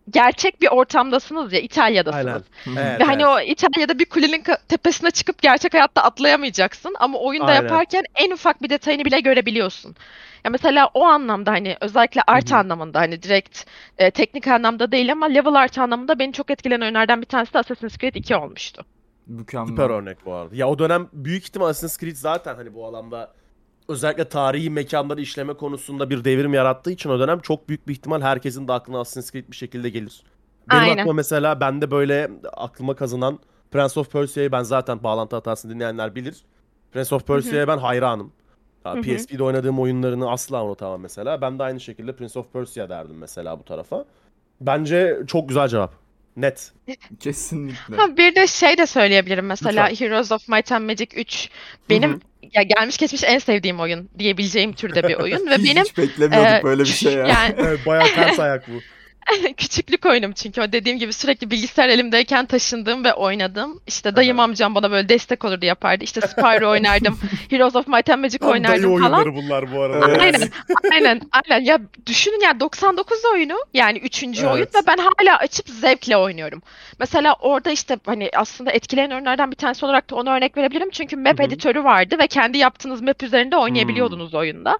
[0.10, 2.44] gerçek bir ortamdasınız ya İtalya'dasınız.
[2.68, 2.82] Aynen.
[2.90, 3.32] Evet, Ve hani evet.
[3.48, 7.62] o İtalya'da bir kulenin tepesine çıkıp gerçek hayatta atlayamayacaksın ama oyunda Aynen.
[7.64, 9.96] yaparken en ufak bir detayını bile görebiliyorsun.
[10.44, 12.60] Ya mesela o anlamda hani özellikle art Hı hı.
[12.60, 13.64] anlamında hani direkt
[13.98, 17.60] e, teknik anlamda değil ama level art anlamında beni çok etkileyen oyunlardan bir tanesi de
[17.60, 18.86] Assassin's Creed 2 olmuştu.
[19.28, 19.68] Mükemmel.
[19.68, 20.56] Süper örnek bu arada.
[20.56, 23.34] Ya o dönem büyük ihtimal Assassin's Creed zaten hani bu alanda
[23.88, 28.22] özellikle tarihi mekanları işleme konusunda bir devrim yarattığı için o dönem çok büyük bir ihtimal
[28.22, 30.24] herkesin de aklına Assassin's Creed bir şekilde gelir.
[30.72, 30.98] Benim Aynen.
[30.98, 33.40] aklıma mesela bende böyle aklıma kazınan
[33.72, 36.36] Prince of Persia'yı ben zaten bağlantı hatasını dinleyenler bilir.
[36.92, 38.32] Prince of Persia'ya ben hayranım.
[38.86, 39.02] Ya, Hı hı.
[39.02, 41.42] PSP'de oynadığım oyunlarını asla unutamam mesela.
[41.42, 44.06] Ben de aynı şekilde Prince of Persia derdim mesela bu tarafa.
[44.62, 45.94] Bence çok güzel cevap.
[46.38, 46.72] Net.
[47.20, 47.96] Kesinlikle.
[47.96, 50.06] Ha, bir de şey de söyleyebilirim mesela Lütfen.
[50.06, 51.50] Heroes of Might and Magic 3
[51.90, 52.20] benim Hı hı.
[52.54, 56.64] Ya gelmiş geçmiş en sevdiğim oyun diyebileceğim türde bir oyun ve benim hiç beklemiyorduk e,
[56.64, 57.28] böyle bir şey ya.
[57.28, 58.72] yani Evet, bayağı ters ayak bu.
[59.58, 63.80] Küçüklük oyunum çünkü o dediğim gibi sürekli bilgisayar elimdeyken taşındığım ve oynadığım.
[63.88, 66.04] İşte dayım amcam bana böyle destek olurdu yapardı.
[66.04, 67.20] İşte Spyro oynardım.
[67.50, 69.14] Heroes of Might and Magic Tam dayı oynardım falan.
[69.14, 70.12] oyunları bunlar bu arada.
[70.12, 70.22] Evet.
[70.22, 70.50] Aynen,
[70.92, 71.66] aynen, aynen.
[71.66, 74.76] Ya düşünün ya 99 oyunu yani üçüncü oyun Evet.
[74.76, 76.62] ve ben hala açıp zevkle oynuyorum.
[77.00, 80.90] Mesela orada işte hani aslında etkileyen oyunlardan bir tanesi olarak da ona örnek verebilirim.
[80.90, 81.48] Çünkü map Hı hı.
[81.48, 84.78] editörü vardı ve kendi yaptığınız map üzerinde oynayabiliyordunuz oyunda.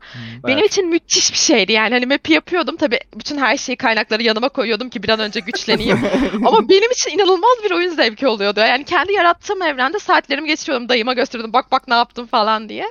[0.48, 0.72] Benim Evet.
[0.72, 4.90] için müthiş bir şeydi yani hani map'i yapıyordum tabii bütün her şeyi kaynakları yanıma koyuyordum
[4.90, 6.00] ki bir an önce güçleneyim.
[6.46, 8.60] Ama benim için inanılmaz bir oyun zevki oluyordu.
[8.60, 10.90] Yani kendi yarattığım evrende saatlerimi geçiriyordum.
[10.90, 11.54] Dayıma gösteriyordum.
[11.54, 12.86] Bak bak ne yaptım falan diye.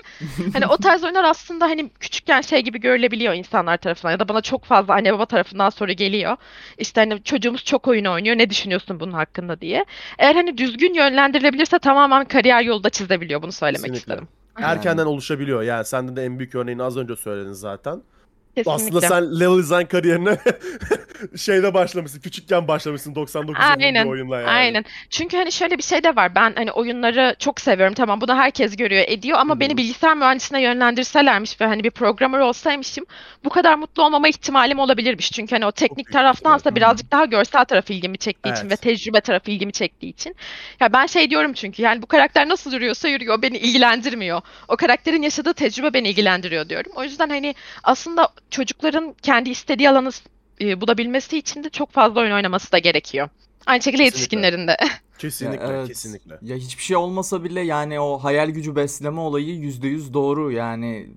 [0.52, 4.40] Hani o tarz oyunlar aslında hani küçükken şey gibi görülebiliyor insanlar tarafından ya da bana
[4.40, 6.36] çok fazla anne baba tarafından soru geliyor.
[6.78, 8.38] İşte hani çocuğumuz çok oyun oynuyor.
[8.38, 9.84] Ne düşünüyorsun bunun hakkında diye.
[10.18, 13.42] Eğer hani düzgün yönlendirilebilirse tamamen kariyer yolu da çizebiliyor.
[13.42, 13.98] Bunu söylemek Kesinlikle.
[14.12, 14.28] istedim.
[14.58, 15.62] Erkenden oluşabiliyor.
[15.62, 18.02] Yani sende de en büyük örneğini az önce söyledin zaten.
[18.56, 18.72] Kesinlikle.
[18.72, 20.38] Aslında sen level design kariyerine
[21.36, 22.20] şeyde başlamışsın.
[22.20, 24.50] Küçükken başlamışsın 99 yılında oyunla yani.
[24.50, 24.84] Aynen.
[25.10, 26.34] Çünkü hani şöyle bir şey de var.
[26.34, 27.94] Ben hani oyunları çok seviyorum.
[27.94, 32.38] Tamam bunu herkes görüyor, ediyor ama Hı beni bilgisayar mühendisine yönlendirselermiş ve hani bir programmer
[32.38, 33.04] olsaymışım
[33.44, 35.32] bu kadar mutlu olmama ihtimalim olabilirmiş.
[35.32, 38.82] Çünkü hani o teknik taraftansa birazcık daha görsel taraf ilgimi çektiği için ve Evet.
[38.82, 40.36] tecrübe tarafı ilgimi çektiği için.
[40.80, 44.40] Ya ben şey diyorum çünkü yani bu karakter nasıl yürüyorsa yürüyor beni ilgilendirmiyor.
[44.68, 46.92] O karakterin yaşadığı tecrübe beni ilgilendiriyor diyorum.
[46.94, 47.54] O yüzden hani
[47.84, 50.10] aslında çocukların kendi istediği alanı
[50.60, 53.28] e, bulabilmesi için de çok fazla oyun oynaması da gerekiyor.
[53.66, 54.46] Aynı şekilde Kesinlikle.
[54.46, 54.76] yetişkinlerin de.
[55.18, 55.88] Kesinlikle, Ya evet.
[55.88, 56.38] kesinlikle.
[56.42, 61.10] Ya hiçbir şey olmasa bile yani o hayal gücü besleme olayı %100 doğru yani.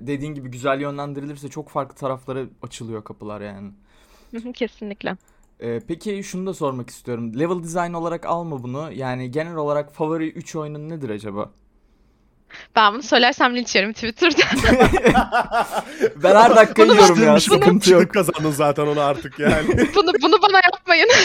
[0.00, 3.70] Dediğin gibi güzel yönlendirilirse çok farklı taraflara açılıyor kapılar yani.
[4.54, 5.16] Kesinlikle.
[5.60, 7.38] Ee, peki şunu da sormak istiyorum.
[7.38, 8.92] Level design olarak alma bunu.
[8.92, 11.50] Yani genel olarak favori 3 oyunun nedir acaba?
[12.76, 14.42] Ben bunu söylersem linç yerim Twitter'da.
[16.16, 18.14] Ben her dakika Bunu- yiyorum ya Bunu- sıkıntı yok.
[18.14, 19.68] Kazandın zaten onu artık yani.
[19.94, 21.08] bunu bunu bana yapmayın.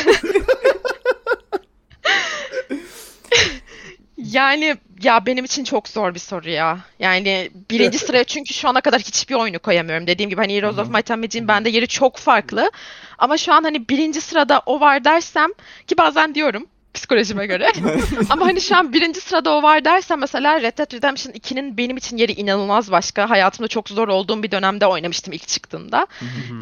[4.17, 6.79] Yani ya benim için çok zor bir soru ya.
[6.99, 10.07] Yani birinci sıraya çünkü şu ana kadar hiçbir oyunu koyamıyorum.
[10.07, 10.89] Dediğim gibi hani Heroes of.
[10.89, 12.71] Might and Magic'in bende yeri çok farklı.
[13.17, 15.49] Ama şu an hani birinci sırada o var dersem
[15.87, 17.71] ki bazen diyorum psikolojime göre.
[18.29, 21.97] Ama hani şu an birinci sırada o var dersem mesela Red Dead Redemption 2'nin benim
[21.97, 23.29] için yeri inanılmaz başka.
[23.29, 26.07] Hayatımda çok zor olduğum bir dönemde oynamıştım ilk çıktığında.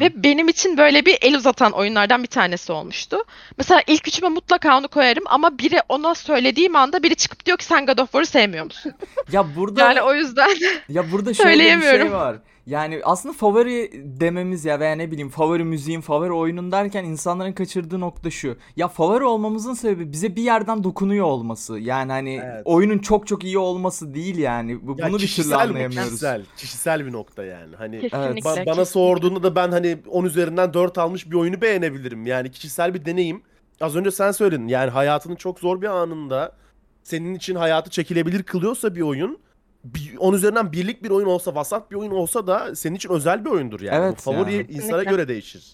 [0.00, 3.16] Ve benim için böyle bir el uzatan oyunlardan bir tanesi olmuştu.
[3.58, 7.64] Mesela ilk üçüme mutlaka onu koyarım ama biri ona söylediğim anda biri çıkıp diyor ki
[7.64, 8.92] sen God of War'u sevmiyor musun?
[9.32, 10.48] Ya burada Yani o yüzden
[10.88, 12.36] Ya burada şöyle bir şey var.
[12.66, 18.00] Yani aslında favori dememiz ya veya ne bileyim favori müziğin, favori oyunun derken insanların kaçırdığı
[18.00, 18.56] nokta şu.
[18.76, 21.78] Ya favori olmamızın sebebi bize bir yerden dokunuyor olması.
[21.78, 22.62] Yani hani Evet.
[22.64, 24.86] oyunun çok çok iyi olması değil yani.
[24.86, 26.08] Bu- Ya Bunu bir türlü kişisel bu, anlayamıyoruz.
[26.08, 27.76] Kişisel, kişisel bir nokta yani.
[27.76, 28.16] Hani kesinlikle.
[28.40, 28.84] ba- bana kesinlikle.
[28.84, 32.26] sorduğunda da ben hani 10 üzerinden 4 almış bir oyunu beğenebilirim.
[32.26, 33.42] Yani kişisel bir deneyim.
[33.80, 34.68] Az önce sen söyledin.
[34.68, 36.52] Yani hayatının çok zor bir anında
[37.02, 39.38] senin için hayatı çekilebilir kılıyorsa bir oyun
[39.84, 43.44] bir- 10 üzerinden birlik bir oyun olsa, vasat bir oyun olsa da senin için özel
[43.44, 44.04] bir oyundur yani.
[44.04, 44.60] Evet Bu favori ya.
[44.60, 45.10] insana Kesinlikle.
[45.10, 45.64] göre değişir.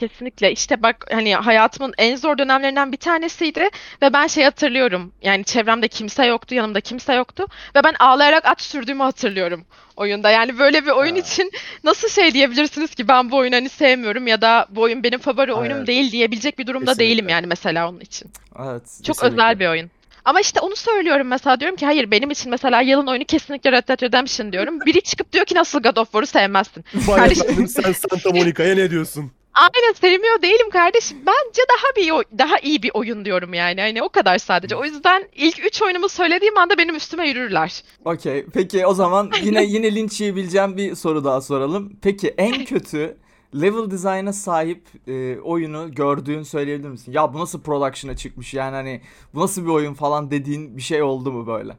[0.00, 3.68] Kesinlikle işte bak hani hayatımın en zor dönemlerinden bir tanesiydi
[4.02, 8.60] ve ben şey hatırlıyorum yani çevremde kimse yoktu yanımda kimse yoktu ve ben ağlayarak at
[8.62, 9.64] sürdüğümü hatırlıyorum
[9.96, 11.18] oyunda yani böyle bir oyun Ha.
[11.20, 11.50] için
[11.84, 15.52] nasıl şey diyebilirsiniz ki ben bu oyunu hani sevmiyorum ya da bu oyun benim favori
[15.52, 15.86] oyunum Aynen.
[15.86, 17.10] değil diyebilecek bir durumda Kesinlikle.
[17.10, 18.30] değilim yani mesela onun için.
[18.58, 18.82] Evet.
[19.06, 19.26] Çok Kesinlikle.
[19.42, 19.90] özel bir oyun.
[20.24, 23.88] Ama işte onu söylüyorum mesela diyorum ki hayır benim için mesela yılın oyunu kesinlikle Red
[23.88, 24.80] Dead Redemption diyorum.
[24.86, 26.84] Biri çıkıp diyor ki nasıl God of War'u sevmezsin.
[27.06, 29.32] Kardeşim- sen Santa Monica'ya ne diyorsun?
[29.54, 31.18] Aynen sevmiyor değilim kardeşim.
[31.26, 33.80] Bence daha bir daha iyi bir oyun diyorum yani.
[33.80, 34.76] Hani o kadar sadece.
[34.76, 37.82] O yüzden ilk 3 oyunumu söylediğim anda benim üstüme yürürler.
[38.04, 38.46] Okey.
[38.54, 41.92] Peki o zaman yine yine linç yiyebileceğim bir soru daha soralım.
[42.02, 43.16] Peki en kötü
[43.54, 47.12] level design'a sahip e, oyunu gördüğün söyleyebilir misin?
[47.12, 49.00] Ya bu nasıl production'a çıkmış yani hani
[49.34, 51.76] bu nasıl bir oyun falan dediğin bir şey oldu mu böyle?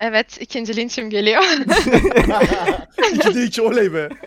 [0.00, 1.42] Evet, ikinci linçim geliyor.
[3.14, 4.08] İkide iki oley be.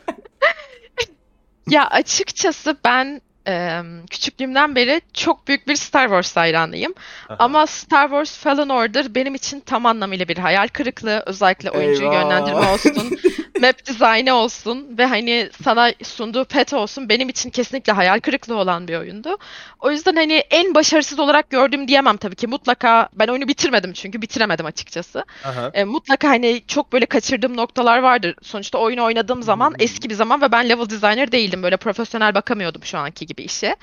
[1.69, 6.93] Ya açıkçası ben e, küçüklüğümden beri çok büyük bir Star Wars hayranıyım.
[7.29, 7.35] Aha.
[7.39, 11.23] Ama Star Wars Fallen Order benim için tam anlamıyla bir hayal kırıklığı.
[11.25, 12.13] Özellikle oyuncu Eyvah.
[12.13, 13.19] yönlendirme olsun,
[13.61, 18.87] map dizaynı olsun ve hani sana sunduğu pet olsun benim için kesinlikle hayal kırıklığı olan
[18.87, 19.37] bir oyundu.
[19.79, 22.47] O yüzden hani en başarısız olarak gördüğüm diyemem tabii ki.
[22.47, 25.25] Mutlaka ben oyunu bitirmedim çünkü bitiremedim açıkçası.
[25.43, 25.71] Aha.
[25.73, 28.35] E, mutlaka hani çok böyle kaçırdığım noktalar vardır.
[28.41, 29.75] Sonuçta oyunu oynadığım zaman Hmm.
[29.79, 31.63] eski bir zaman ve ben level designer değildim.
[31.63, 33.75] Böyle profesyonel bakamıyordum şu anki gibi işe.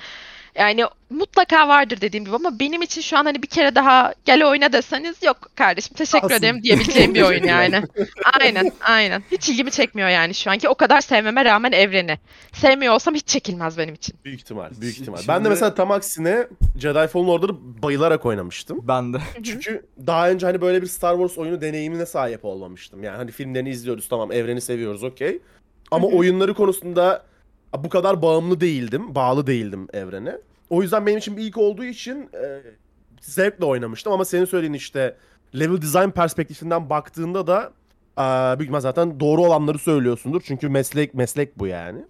[0.58, 4.44] Yani mutlaka vardır dediğim gibi ama benim için şu an hani bir kere daha gel
[4.46, 6.34] oyna deseniz yok kardeşim teşekkür Kalsın.
[6.36, 7.82] ederim diyebileceğim bir oyun yani.
[8.40, 9.22] Aynen aynen.
[9.32, 12.18] Hiç ilgimi çekmiyor yani şu anki o kadar sevmeme rağmen evreni.
[12.52, 14.14] Sevmiyor olsam hiç çekilmez benim için.
[14.24, 15.16] Büyük ihtimal, büyük ihtimal.
[15.18, 16.46] şimdi- Ben de mesela tam aksine
[16.78, 18.78] Jedi Fallen Order'ı bayılarak oynamıştım.
[18.82, 19.18] Ben de.
[19.42, 23.02] Çünkü daha önce hani böyle bir Star Wars oyunu deneyimine sahip olmamıştım.
[23.02, 25.38] Yani hani filmlerini izliyoruz tamam evreni seviyoruz okey.
[25.90, 27.22] Ama oyunları konusunda
[27.78, 29.14] bu kadar bağımlı değildim.
[29.14, 30.38] Bağlı değildim evrene.
[30.70, 32.62] O yüzden benim için bir ilk olduğu için e,
[33.20, 34.12] zevkle oynamıştım.
[34.12, 35.16] Ama senin söylediğin işte
[35.58, 37.72] level design perspektifinden baktığında da
[38.18, 40.42] e, büyük zaten doğru olanları söylüyorsundur.
[40.44, 42.04] Çünkü meslek meslek bu yani.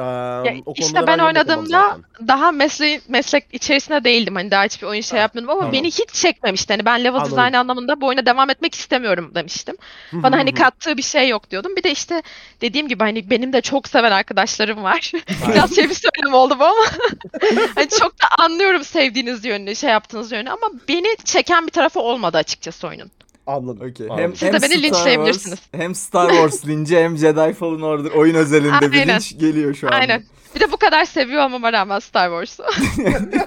[0.00, 4.34] E, o işte ben oynadığımda daha mesleğin meslek içerisinde değildim.
[4.34, 5.72] Hani daha hiçbir oyun şey Ha, yapmadım ama tamam.
[5.72, 6.72] beni hiç çekmemişti.
[6.72, 7.38] Hani ben level Anladım.
[7.38, 9.76] design anlamında bu oyuna devam etmek istemiyorum demiştim.
[10.12, 11.76] Bana hani kattığı bir şey yok diyordum.
[11.76, 12.22] Bir de işte
[12.60, 15.12] dediğim gibi hani benim de çok seven arkadaşlarım var.
[15.48, 16.84] Biraz şey bir söylem oldu bu ama
[17.74, 22.36] hani çok da anlıyorum sevdiğiniz yönünü, şey yaptığınız yönünü ama beni çeken bir tarafı olmadı
[22.38, 23.10] açıkçası oyunun.
[23.46, 23.90] Anladım.
[23.90, 24.06] Okey.
[24.06, 24.24] anladım.
[24.24, 25.58] Hem, Siz de hem beni Star linçleyebilirsiniz.
[25.58, 29.88] Wars, hem Star Wars linci hem Jedi Fallen Order oyun özelinde bir linç geliyor şu
[29.88, 29.92] an.
[29.92, 30.24] Aynen.
[30.54, 32.64] Bir de bu kadar seviyor olmama rağmen Star Wars'u.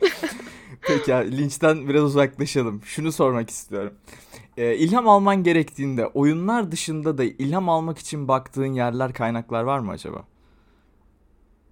[0.80, 2.82] Peki ya linçten biraz uzaklaşalım.
[2.84, 3.94] Şunu sormak istiyorum.
[4.56, 9.90] Ee, ilham alman gerektiğinde oyunlar dışında da ilham almak için baktığın yerler, kaynaklar var mı
[9.90, 10.24] acaba?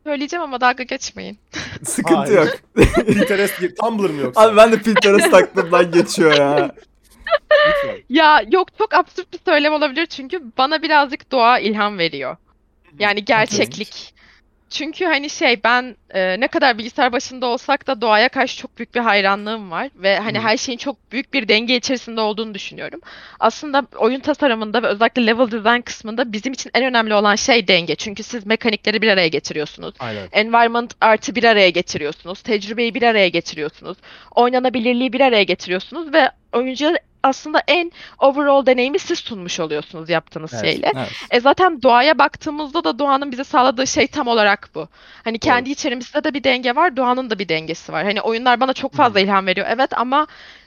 [0.04, 1.38] Söyleyeceğim ama dalga geçmeyin.
[1.84, 2.36] Sıkıntı Hayır.
[2.38, 2.48] yok.
[3.06, 4.40] Pinterest gibi Tumblr mı yoksa?
[4.40, 6.74] Abi ben de Pinterest aklımdan geçiyor ya.
[8.10, 12.36] Ya yok çok absürt bir söylem olabilir çünkü bana birazcık doğa ilham veriyor.
[12.98, 14.16] Yani gerçeklik.
[14.70, 18.94] Çünkü hani şey ben e, ne kadar bilgisayar başında olsak da doğaya karşı çok büyük
[18.94, 23.00] bir hayranlığım var ve hani her şeyin çok büyük bir denge içerisinde olduğunu düşünüyorum.
[23.40, 27.94] Aslında oyun tasarımında ve özellikle level design kısmında bizim için en önemli olan şey denge.
[27.94, 29.94] Çünkü siz mekanikleri bir araya getiriyorsunuz.
[29.98, 30.28] Aynen.
[30.32, 32.42] Environment artı bir araya getiriyorsunuz.
[32.42, 33.98] Tecrübeyi bir araya getiriyorsunuz.
[34.34, 40.64] Oynanabilirliği bir araya getiriyorsunuz ve oyuncuya aslında en overall deneyimi siz sunmuş oluyorsunuz yaptığınız Evet.
[40.64, 40.92] şeyle.
[40.96, 41.12] Evet.
[41.30, 44.88] E zaten doğaya baktığımızda da doğanın bize sağladığı şey tam olarak bu.
[45.24, 48.04] Hani kendi içerimizde de bir denge var, doğanın da bir dengesi var.
[48.04, 49.66] Hani oyunlar bana çok fazla ilham veriyor.
[49.70, 50.26] Evet ama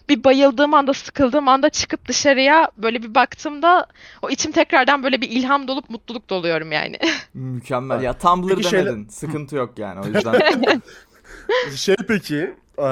[0.09, 3.85] bir bayıldığım anda, sıkıldığım anda çıkıp dışarıya böyle bir baktığımda
[4.21, 6.97] o içim tekrardan böyle bir ilham dolup mutluluk doluyorum yani.
[7.33, 8.01] Mükemmel.
[8.01, 9.07] Ya Tumblr Peki demedin.
[9.07, 10.41] Sıkıntı yok yani o yüzden.
[11.75, 12.35] Şey peki,
[12.77, 12.83] eee,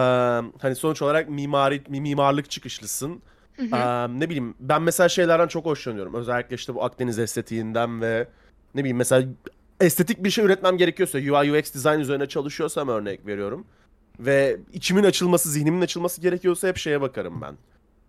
[0.62, 3.22] hani sonuç olarak mimari mi- mimarlık çıkışlısın.
[3.60, 6.14] Eee, ne bileyim ben mesela şeylerden çok hoşlanıyorum.
[6.14, 8.28] Özellikle işte bu Akdeniz estetiğinden ve
[8.76, 9.28] ne bileyim mesela
[9.82, 13.66] estetik bir şey üretmem gerekiyorsa UI UX design üzerine çalışıyorsam örnek veriyorum.
[14.20, 17.56] Ve içimin açılması, zihnimin açılması gerekiyorsa hep şeye bakarım ben.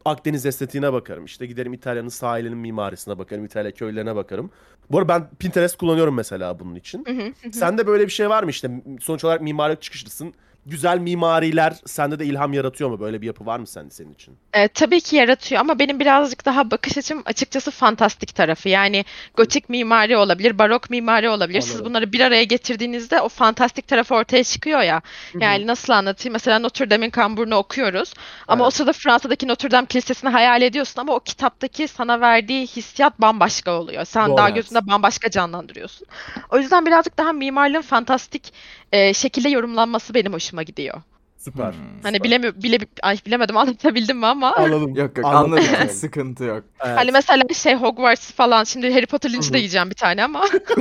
[0.04, 1.24] Akdeniz estetiğine bakarım.
[1.24, 3.44] İşte giderim İtalya'nın sahilinin mimarisine bakarım.
[3.44, 4.50] İtalya köylerine bakarım.
[4.90, 7.04] Bu arada ben Pinterest kullanıyorum mesela bunun için.
[7.52, 10.34] Sende böyle bir şey var mı işte sonuç olarak mimarlık çıkışlısın.
[10.70, 13.00] Güzel mimariler sende de ilham yaratıyor mu?
[13.00, 14.36] Böyle bir yapı var mı sende senin için?
[14.54, 18.68] E, tabii ki yaratıyor ama benim birazcık daha bakış açım açıkçası fantastik tarafı.
[18.68, 19.04] Yani
[19.36, 21.60] gotik mimari olabilir, barok mimari olabilir.
[21.60, 21.90] Siz Anladım.
[21.90, 25.02] bunları bir araya getirdiğinizde o fantastik tarafı ortaya çıkıyor ya.
[25.40, 26.32] Yani nasıl anlatayım?
[26.32, 28.14] Mesela Notre Dame'in kamburunu okuyoruz
[28.48, 28.74] ama o Evet.
[28.74, 34.04] sırada Fransa'daki Notre Dame Kilisesi'ni hayal ediyorsun ama o kitaptaki sana verdiği hissiyat bambaşka oluyor.
[34.04, 34.56] Sen Doğru, daha evet.
[34.56, 36.06] gözünde bambaşka canlandırıyorsun.
[36.50, 38.52] O yüzden birazcık daha mimarlığın fantastik
[38.92, 41.02] e, şekilde yorumlanması benim hoşuma gidiyor.
[41.38, 41.72] Süper.
[41.72, 42.02] Hmm.
[42.02, 44.94] Hani bilemi bile ay bilemedim anlatabildim mi ama Anladım.
[44.94, 45.52] Yok yok Anladım.
[45.52, 45.74] anladım.
[45.76, 45.96] Evet.
[45.96, 46.64] Sıkıntı yok.
[46.78, 50.44] Hani mesela şey Hogwarts falan şimdi Harry Potter linci de yiyeceğim bir tane ama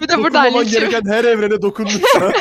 [0.00, 2.32] bir de buradan Dokunmaman linç gereken her evrene dokunmuşsa.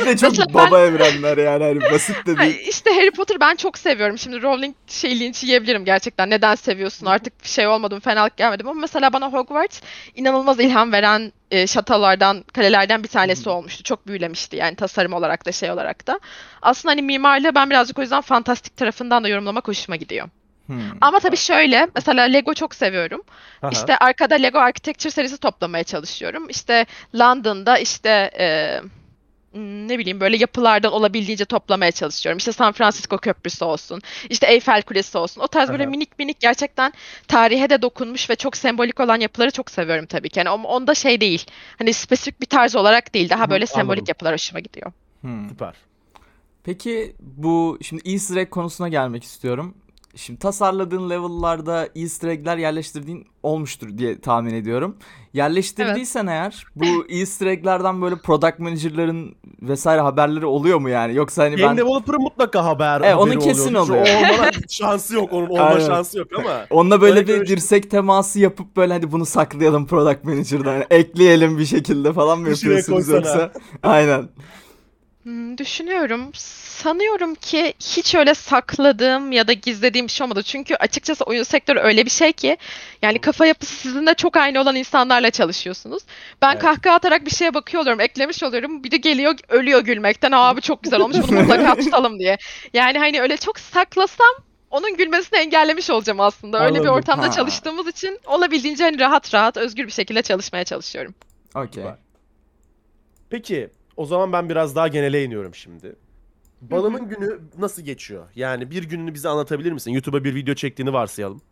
[0.06, 2.58] Bir de çok Mesela baba evrenler yani hani basit de değil.
[2.68, 4.18] İşte Harry Potter ben çok seviyorum.
[4.18, 6.30] Şimdi Rowling şey linç yiyebilirim gerçekten.
[6.30, 7.06] Neden seviyorsun?
[7.06, 9.80] Artık bir şey olmadım, fenalık gelmedim ama mesela bana Hogwarts
[10.14, 13.82] inanılmaz ilham veren e, şatolardan, kalelerden bir tanesi olmuştu.
[13.82, 16.20] Çok büyülemişti yani tasarım olarak da şey olarak da.
[16.62, 20.28] Aslında hani mimarlığı ben birazcık o yüzden fantastik tarafından da yorumlamak hoşuma gidiyor.
[20.70, 20.80] Hmm.
[21.00, 23.22] Ama tabii şöyle, mesela Lego çok seviyorum.
[23.62, 23.70] Aha.
[23.72, 26.48] İşte arkada Lego Architecture serisi toplamaya çalışıyorum.
[26.48, 28.80] İşte London'da işte e,
[29.54, 32.38] ne bileyim böyle yapılardan olabildiğince toplamaya çalışıyorum.
[32.38, 35.40] İşte San Francisco Köprüsü olsun, işte Eyfel Kulesi olsun.
[35.40, 36.92] O tarz böyle minik minik gerçekten
[37.28, 40.38] tarihe de dokunmuş ve çok sembolik olan yapıları çok seviyorum tabii ki.
[40.38, 41.46] Yani o- onda şey değil.
[41.78, 43.30] Hani spesifik bir tarz olarak değil.
[43.30, 44.04] Daha Hı, böyle sembolik anladım.
[44.08, 44.92] yapılar hoşuma gidiyor.
[45.20, 45.48] Hmm.
[45.48, 45.74] Süper.
[46.64, 49.74] Peki bu şimdi Easter egg konusuna gelmek istiyorum.
[50.16, 54.96] Şimdi tasarladığın level'larda Easter egg'ler yerleştirdiğin olmuştur diye tahmin ediyorum.
[55.32, 61.14] Yerleştirdiysen eğer bu Easter egg'lerden böyle product manager'ların vesaire haberleri oluyor mu yani?
[61.14, 64.00] Yoksa hani Game ben developer'ın mutlaka haber Evet, onun kesin oluyor.
[64.02, 64.16] oluyor.
[64.16, 65.32] O olmana şansı yok.
[65.32, 65.86] Onun olma Aynen.
[65.86, 66.66] şansı yok ama.
[66.70, 71.58] onunla böyle Öyle bir dirsek teması yapıp böyle hadi bunu saklayalım product manager'dan hani ekleyelim
[71.58, 73.52] bir şekilde falan mı yapıyorsunuz yoksa?
[73.82, 74.28] Aynen.
[75.22, 76.30] Hmm, düşünüyorum.
[76.34, 80.42] Sanıyorum ki hiç öyle sakladığım ya da gizlediğim bir şey olmadı.
[80.42, 82.56] Çünkü açıkçası oyun sektörü öyle bir şey ki
[83.02, 86.02] yani kafa yapısı sizinle çok aynı olan insanlarla çalışıyorsunuz.
[86.42, 86.62] Ben Evet.
[86.62, 88.84] kahkaha atarak bir şeye bakıyor oluyorum, eklemiş oluyorum.
[88.84, 90.32] Bir de geliyor ölüyor gülmekten.
[90.32, 92.38] Aa bu çok güzel olmuş bunu mutlaka tutalım diye.
[92.72, 94.34] Yani hani öyle çok saklasam
[94.70, 96.60] onun gülmesini engellemiş olacağım aslında.
[96.64, 96.94] Öyle bir Anladım.
[96.94, 97.30] ortamda Ha.
[97.32, 101.14] çalıştığımız için olabildiğince hani rahat rahat özgür bir şekilde çalışmaya çalışıyorum.
[101.54, 101.68] Okey.
[101.82, 101.94] Süper.
[103.30, 105.96] Peki o zaman ben biraz daha genele iniyorum şimdi.
[106.60, 108.26] Balımın günü nasıl geçiyor?
[108.34, 109.90] Yani bir gününü bize anlatabilir misin?
[109.90, 111.42] YouTube'a bir video çektiğini varsayalım.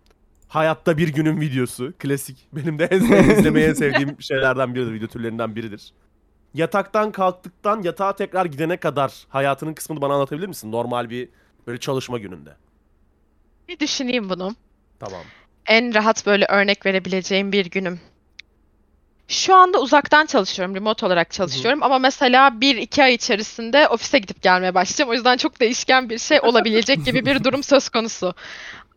[0.49, 1.93] Hayatta bir günün videosu.
[1.99, 2.49] Klasik.
[2.53, 4.93] Benim de en sevdiğim, izlemeyi en sevdiğim şeylerden biridir.
[4.93, 5.93] Video türlerinden biridir.
[6.55, 10.73] Yataktan kalktıktan yatağa tekrar gidene kadar hayatının kısmını bana anlatabilir misin?
[10.73, 11.29] Normal bir
[11.67, 12.51] böyle çalışma gününde.
[13.69, 14.55] Bir düşüneyim bunu.
[15.01, 15.23] Tamam.
[15.67, 18.01] en rahat böyle örnek verebileceğim bir günüm.
[19.29, 24.43] Şu anda uzaktan çalışıyorum, remote olarak çalışıyorum ama mesela bir iki ay içerisinde ofise gidip
[24.43, 25.11] gelmeye başlayacağım.
[25.11, 28.35] O yüzden çok değişken bir şey olabilecek gibi bir durum söz konusu.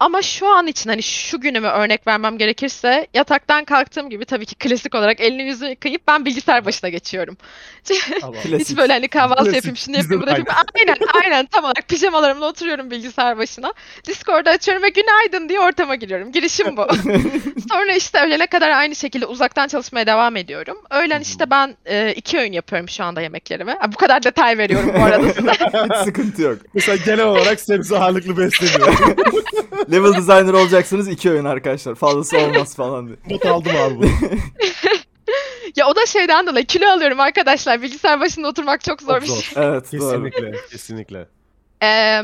[0.02, 4.56] Ama şu an için hani şu günümü örnek vermem gerekirse yataktan kalktığım gibi tabii ki
[4.56, 7.38] klasik olarak elini yüzünü yıkayıp ben bilgisayar başına geçiyorum.
[8.22, 8.36] Tamam.
[8.44, 9.56] Hiç böyle hani kahvaltı Klasik.
[9.56, 10.48] yapayım, şunu yapayım, bunu yapayım.
[10.80, 13.74] Aynen, aynen tam olarak pijamalarımla oturuyorum bilgisayar başına.
[14.08, 16.32] Discord'u açıyorum ve günaydın diye ortama giriyorum.
[16.32, 16.88] Girişim bu.
[17.72, 20.78] Sonra işte öğlene kadar aynı şekilde uzaktan çalışmaya devam ediyorum.
[20.90, 23.78] Öğlen işte ben e, iki öğün yapıyorum şu anda yemeklerime.
[23.80, 25.52] Ha, bu kadar detay veriyorum bu arada size.
[25.52, 26.58] Hiç sıkıntı yok.
[26.74, 28.94] Mesela genel olarak sebze ağırlıklı besleniyor.
[29.92, 31.96] Level designer olacaksınız iki oyun arkadaşlar.
[31.96, 33.18] Fazlası olmaz falan diye.
[33.30, 34.10] Not aldım abi bunu.
[35.76, 37.82] ya o da şeyden dolayı kilo alıyorum arkadaşlar.
[37.82, 39.64] Bilgisayar başında oturmak çok zor Çok bir şey.
[39.64, 39.90] Evet.
[39.92, 40.52] Kesinlikle.
[40.72, 41.28] Kesinlikle.
[41.82, 42.24] Eee,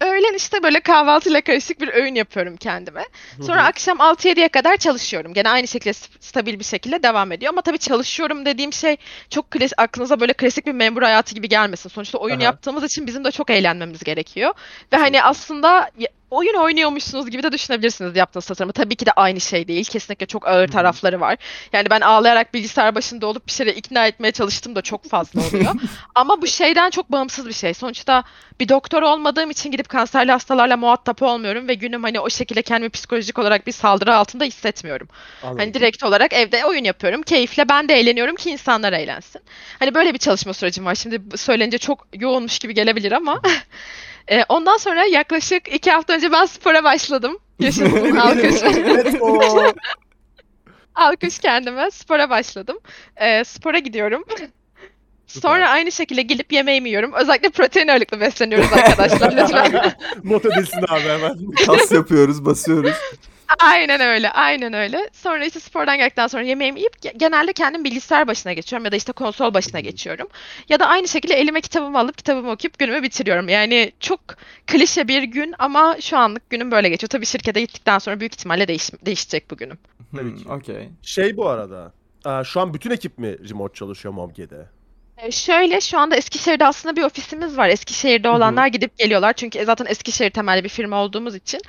[0.00, 3.04] öğlen işte böyle kahvaltıyla karışık bir öğün yapıyorum kendime.
[3.46, 5.34] Sonra akşam 6-7'ye kadar çalışıyorum.
[5.34, 7.52] Gene aynı şekilde stabil bir şekilde devam ediyor.
[7.52, 8.96] Ama tabii çalışıyorum dediğim şey
[9.30, 11.88] çok klas- aklınıza böyle klasik bir memur hayatı gibi gelmesin.
[11.88, 12.44] Sonuçta oyun Aha.
[12.44, 14.52] yaptığımız için bizim de çok eğlenmemiz gerekiyor.
[14.92, 15.90] Ve hani aslında
[16.32, 18.72] oyun oynuyormuşsunuz gibi de düşünebilirsiniz yaptığınız tasarımı.
[18.72, 19.84] Tabii ki de aynı şey değil.
[19.84, 21.36] Kesinlikle çok ağır tarafları var.
[21.72, 25.74] Yani ben ağlayarak bilgisayar başında olup bir şeyleri ikna etmeye çalıştım da çok fazla oluyor.
[26.14, 27.74] Ama bu şeyden çok bağımsız bir şey.
[27.74, 28.24] Sonuçta
[28.60, 32.90] bir doktor olmadığım için gidip kanserli hastalarla muhatap olmuyorum ve günüm hani o şekilde kendimi
[32.90, 35.08] psikolojik olarak bir saldırı altında hissetmiyorum.
[35.42, 35.58] Anladım.
[35.58, 37.22] Hani direkt olarak evde oyun yapıyorum.
[37.22, 39.42] Keyifle ben de eğleniyorum ki insanlar eğlensin.
[39.78, 40.94] Hani böyle bir çalışma sürecim var.
[40.94, 43.40] Şimdi söylenince çok yoğunmuş gibi gelebilir ama.
[44.30, 47.38] E, ondan sonra yaklaşık iki hafta önce ben spora başladım.
[47.58, 48.54] Yaşasın alkış.
[50.94, 51.90] Alkış kendime.
[51.90, 52.78] Spora başladım.
[53.16, 54.24] E, spora gidiyorum.
[55.26, 57.12] Sonra aynı şekilde gelip yemeğimi yiyorum.
[57.12, 59.92] Özellikle protein ağırlıklı besleniyoruz arkadaşlar lütfen.
[60.24, 61.50] Not edilsin abi hemen.
[61.66, 62.96] Kas yapıyoruz, basıyoruz.
[63.58, 65.10] Aynen öyle, aynen öyle.
[65.12, 68.96] Sonra işte spordan geldikten sonra yemeğimi yiyip ge- genelde kendim bilgisayar başına geçiyorum ya da
[68.96, 70.28] işte konsol başına geçiyorum.
[70.68, 73.48] Ya da aynı şekilde elime kitabımı alıp kitabımı okuyup günümü bitiriyorum.
[73.48, 74.20] Yani çok
[74.66, 77.08] klişe bir gün ama şu anlık günüm böyle geçiyor.
[77.08, 79.78] Tabii şirkete gittikten sonra büyük ihtimalle değiş değişecek bu günüm.
[80.16, 80.50] Tabii Hmm.
[80.50, 80.88] Okey.
[81.02, 81.92] Şey bu arada.
[82.24, 84.66] aa, Şu an bütün ekip mi remote çalışıyor Momge'de?
[85.22, 87.68] Ee, Şöyle şu anda Eskişehir'de aslında bir ofisimiz var.
[87.68, 89.32] Eskişehir'de olanlar gidip geliyorlar.
[89.32, 91.60] Çünkü zaten Eskişehir temelli bir firma olduğumuz için.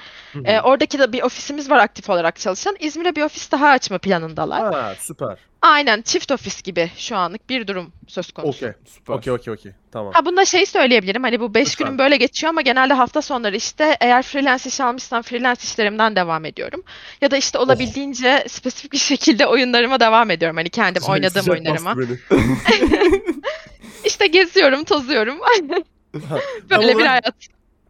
[0.46, 2.76] E, oradaki de bir ofisimiz var aktif olarak çalışan.
[2.80, 4.74] İzmir'e bir ofis daha açma planındalar.
[4.74, 5.38] Ha, süper.
[5.64, 8.58] Aynen çift ofis gibi şu anlık bir durum söz konusu.
[8.58, 8.72] Okey.
[8.86, 9.14] Süper.
[9.14, 9.72] Okey okey okey.
[9.92, 10.14] Tamam.
[10.14, 11.86] Ha bunda şey söyleyebilirim hani bu 5 Lütfen.
[11.86, 16.46] günüm böyle geçiyor ama genelde hafta sonları işte eğer freelance iş almışsam freelance işlerimden devam
[16.46, 16.84] ediyorum.
[17.22, 20.58] Ya da işte olabildiğince spesifik bir şekilde oyunlarıma devam ediyorum.
[20.58, 21.98] Hani kendim Sıcak oynadığım sıcak oyunlarıma.
[21.98, 23.22] bastı beni.
[24.06, 25.38] İşte geziyorum, tozuyorum.
[26.30, 27.36] Tam Böyle bir olarak- hayat.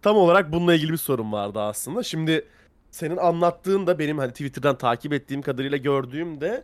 [0.01, 2.03] Tam olarak bununla ilgili bir sorum vardı aslında.
[2.03, 2.45] Şimdi
[2.91, 6.63] senin anlattığın da benim hani Twitter'dan takip ettiğim kadarıyla gördüğümde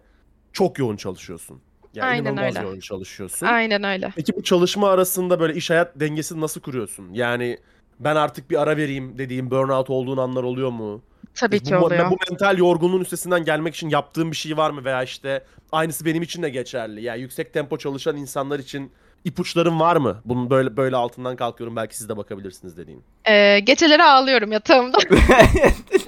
[0.53, 1.61] çok yoğun çalışıyorsun.
[1.93, 2.67] Yani Aynen inanılmaz öyle.
[2.67, 3.45] yoğun çalışıyorsun.
[3.45, 4.13] Aynen öyle.
[4.15, 7.13] Peki bu çalışma arasında böyle iş hayat dengesini nasıl kuruyorsun?
[7.13, 7.57] Yani
[7.99, 11.01] ben artık bir ara vereyim dediğim burnout olduğun anlar oluyor mu?
[11.35, 12.11] Tabii bu, ki oluyor.
[12.11, 14.85] Bu mental yorgunluğun üstesinden gelmek için yaptığın bir şey var mı?
[14.85, 17.01] Veya işte aynısı benim için de geçerli.
[17.01, 18.91] Yani yüksek tempo çalışan insanlar için
[19.25, 20.21] ipuçların var mı?
[20.25, 23.03] Bunun böyle böyle altından kalkıyorum belki siz de bakabilirsiniz dediğim.
[23.29, 24.97] Ee, geceleri ağlıyorum yatağımda.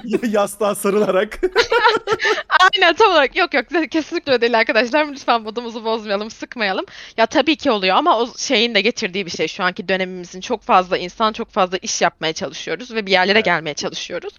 [0.27, 1.39] Yastığa sarılarak.
[2.73, 6.85] Aynen tam olarak yok yok kesinlikle öyle değil arkadaşlar lütfen modumuzu bozmayalım sıkmayalım.
[7.17, 10.61] Ya tabii ki oluyor ama o şeyin de getirdiği bir şey şu anki dönemimizin çok
[10.61, 13.45] fazla insan çok fazla iş yapmaya çalışıyoruz ve bir yerlere Evet.
[13.45, 14.33] gelmeye çalışıyoruz.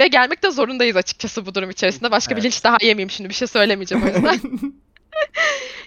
[0.00, 2.10] Ve gelmek de zorundayız açıkçası bu durum içerisinde.
[2.10, 2.44] Başka bir Evet.
[2.52, 4.40] linç daha yemeyeyim şimdi bir şey söylemeyeceğim o yüzden.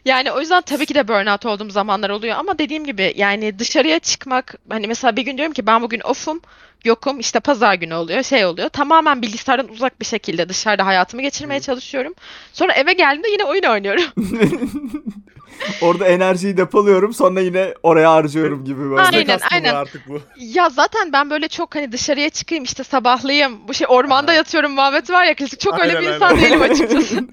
[0.05, 3.99] Yani o yüzden tabii ki de burnout olduğum zamanlar oluyor ama dediğim gibi yani dışarıya
[3.99, 6.41] çıkmak hani mesela bir gün diyorum ki ben bugün off'um
[6.85, 11.59] yokum işte pazar günü oluyor şey oluyor tamamen bilgisayardan uzak bir şekilde dışarıda hayatımı geçirmeye
[11.59, 12.13] çalışıyorum.
[12.53, 14.03] Sonra eve geldiğimde yine oyun oynuyorum.
[15.81, 19.01] Orada enerjiyi depoluyorum sonra yine oraya harcıyorum gibi böyle.
[19.01, 19.75] Aynen, aynen.
[19.75, 20.21] artık bu.
[20.37, 25.13] Ya zaten ben böyle çok hani dışarıya çıkayım işte sabahlayayım bu şey ormanda yatıyorum muhabbeti
[25.13, 26.43] var ya klasik çok öyle Aynen, bir insan aynen.
[26.43, 27.15] değilim açıkçası.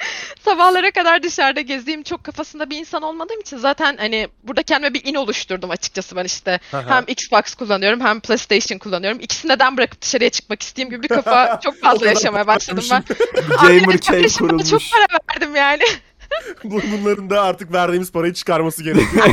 [0.44, 5.04] Sabahlara kadar dışarıda gezeyim çok kafasında bir insan olmadığım için zaten hani burada kendime bir
[5.04, 9.20] in oluşturdum açıkçası ben işte hem Xbox kullanıyorum hem PlayStation kullanıyorum.
[9.20, 13.04] İkisini neden bırakıp dışarıya çıkmak isteyeyim gibi bir kafa çok fazla yaşamaya başladım ben.
[13.62, 13.98] Gamer
[14.38, 14.70] kurulmuş.
[14.70, 15.82] Çok para verdim yani.
[16.64, 19.26] Bu- Bunların da artık verdiğimiz parayı çıkarması gerekiyor.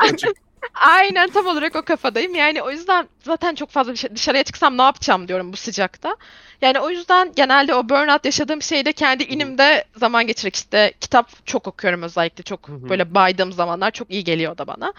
[0.00, 0.30] Açık.
[0.74, 2.34] Aynen tam olarak o kafadayım.
[2.34, 6.16] Yani o yüzden zaten çok fazla dışarıya çıksam ne yapacağım diyorum bu sıcakta.
[6.62, 11.66] Yani o yüzden genelde o burnout yaşadığım şeyde kendi inimde zaman geçirerek işte kitap çok
[11.66, 12.42] okuyorum özellikle.
[12.44, 14.92] Çok böyle baydığım zamanlar çok iyi geliyor o da bana.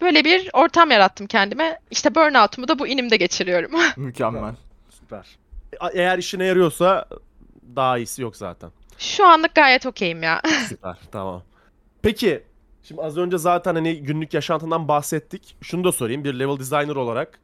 [0.00, 1.78] Böyle bir ortam yarattım kendime.
[1.90, 3.70] İşte burnout'umu da bu inimde geçiriyorum.
[3.96, 4.54] Mükemmel.
[4.90, 5.26] Süper.
[5.72, 7.04] E- Eğer işine yarıyorsa
[7.76, 8.70] daha iyisi yok zaten.
[8.98, 10.42] Şu anlık gayet okeyim ya.
[10.68, 11.42] Süper tamam.
[12.02, 12.42] Peki
[12.82, 15.56] şimdi az önce zaten hani günlük yaşantından bahsettik.
[15.60, 17.40] Şunu da sorayım bir level designer olarak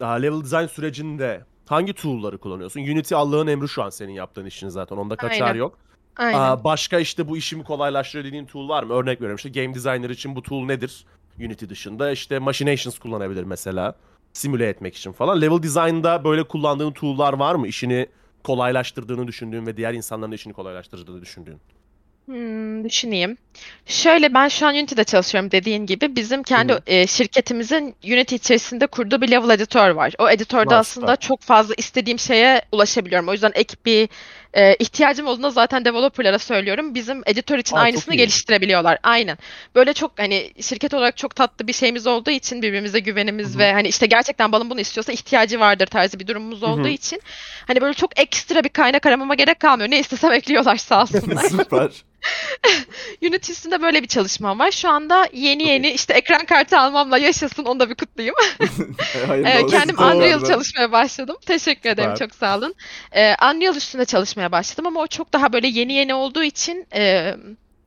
[0.00, 2.80] daha level design sürecinde hangi tool'ları kullanıyorsun?
[2.80, 4.96] Unity Allah'ın emri şu an senin yaptığın işin zaten.
[4.96, 5.58] Onda kaçar Aynen.
[5.58, 5.78] yok.
[6.16, 6.38] Aynen.
[6.38, 8.94] Aa, başka işte bu işimi kolaylaştırıyor dediğin tool var mı?
[8.94, 11.04] Örnek veriyorum işte game designer için bu tool nedir?
[11.38, 13.94] Unity dışında işte machinations kullanabilir mesela.
[14.32, 15.40] Simüle etmek için falan.
[15.40, 17.66] Level design'da böyle kullandığın tool'lar var mı?
[17.66, 18.06] İşini
[18.44, 21.60] kolaylaştırdığını düşündüğün ve diğer insanların işini kolaylaştırdığını düşündüğün.
[22.24, 23.36] Hmm, düşüneyim.
[23.86, 26.16] Şöyle ben şu an Unity'de çalışıyorum dediğin gibi.
[26.16, 30.14] Bizim kendi Hı e, şirketimizin Unity içerisinde kurduğu bir level editör var.
[30.18, 33.28] O editörde Aa, aslında çok fazla istediğim şeye ulaşabiliyorum.
[33.28, 34.08] O yüzden ek bir
[34.56, 36.94] e, ihtiyacım olduğunda zaten developerlara söylüyorum.
[36.94, 38.98] Bizim editör için Aa, aynısını geliştirebiliyorlar.
[39.02, 39.38] Aynen.
[39.74, 43.58] Böyle çok hani şirket olarak çok tatlı bir şeyimiz olduğu için birbirimize güvenimiz Hı hı.
[43.58, 46.70] ve hani işte gerçekten balın bunu istiyorsa ihtiyacı vardır tarzı bir durumumuz Hı hı.
[46.70, 47.22] olduğu için
[47.66, 49.90] hani böyle çok ekstra bir kaynak aramama gerek kalmıyor.
[49.90, 51.42] Ne istesem ekliyorlar sağ olsunlar.
[51.48, 51.90] Süper.
[53.22, 54.70] Unity üstünde böyle bir çalışmam var.
[54.70, 58.34] Şu anda yeni Çok yeni işte ekran kartı almamla yaşasın onu da bir kutlayayım.
[59.26, 61.36] Hayırlı Ee, kendim Unreal çalışmaya başladım.
[61.46, 62.28] Teşekkür ederim Süper.
[62.28, 62.74] çok sağ olun.
[63.16, 67.34] Ee, Unreal üstünde çalışmaya başladım ama o çok daha böyle yeni yeni olduğu için e,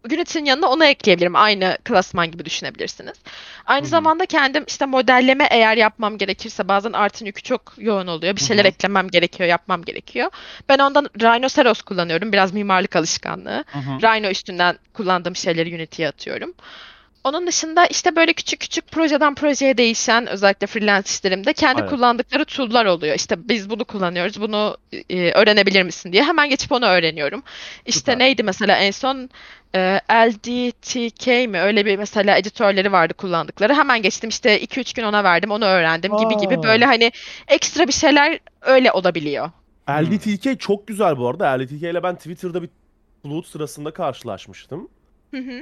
[0.05, 1.35] Unity'nin yanına onu ekleyebilirim.
[1.35, 3.17] Aynı klasman gibi düşünebilirsiniz.
[3.65, 3.89] Aynı Hı hı.
[3.89, 8.35] zamanda kendim işte modelleme eğer yapmam gerekirse bazen artın yükü çok yoğun oluyor.
[8.35, 8.67] Bir şeyler hı.
[8.67, 10.31] eklemem gerekiyor, yapmam gerekiyor.
[10.69, 12.31] Ben ondan Rhinoceros kullanıyorum.
[12.31, 13.63] Biraz mimarlık alışkanlığı.
[14.01, 16.53] Rhino üstünden kullandığım şeyleri Unity'ye atıyorum.
[17.27, 21.89] Onun dışında işte böyle küçük küçük projeden projeye değişen özellikle freelance işlerimde kendi Evet.
[21.89, 23.15] kullandıkları tool'lar oluyor.
[23.15, 24.77] İşte biz bunu kullanıyoruz, bunu
[25.09, 27.43] e, öğrenebilir misin diye hemen geçip onu öğreniyorum.
[27.85, 28.19] İşte Süper.
[28.19, 29.29] neydi mesela en son
[29.75, 33.73] e, LDTK mi öyle bir mesela editörleri vardı kullandıkları.
[33.73, 36.63] Hemen geçtim işte 2-3 gün ona verdim, onu öğrendim gibi gibi Aa.
[36.63, 37.11] böyle hani
[37.47, 39.51] ekstra bir şeyler öyle olabiliyor.
[39.89, 41.45] LDTK çok güzel bu arada.
[41.47, 42.69] LDTK ile ben Twitter'da bir
[43.23, 44.89] flood sırasında karşılaşmıştım.
[45.31, 45.61] Hı hı.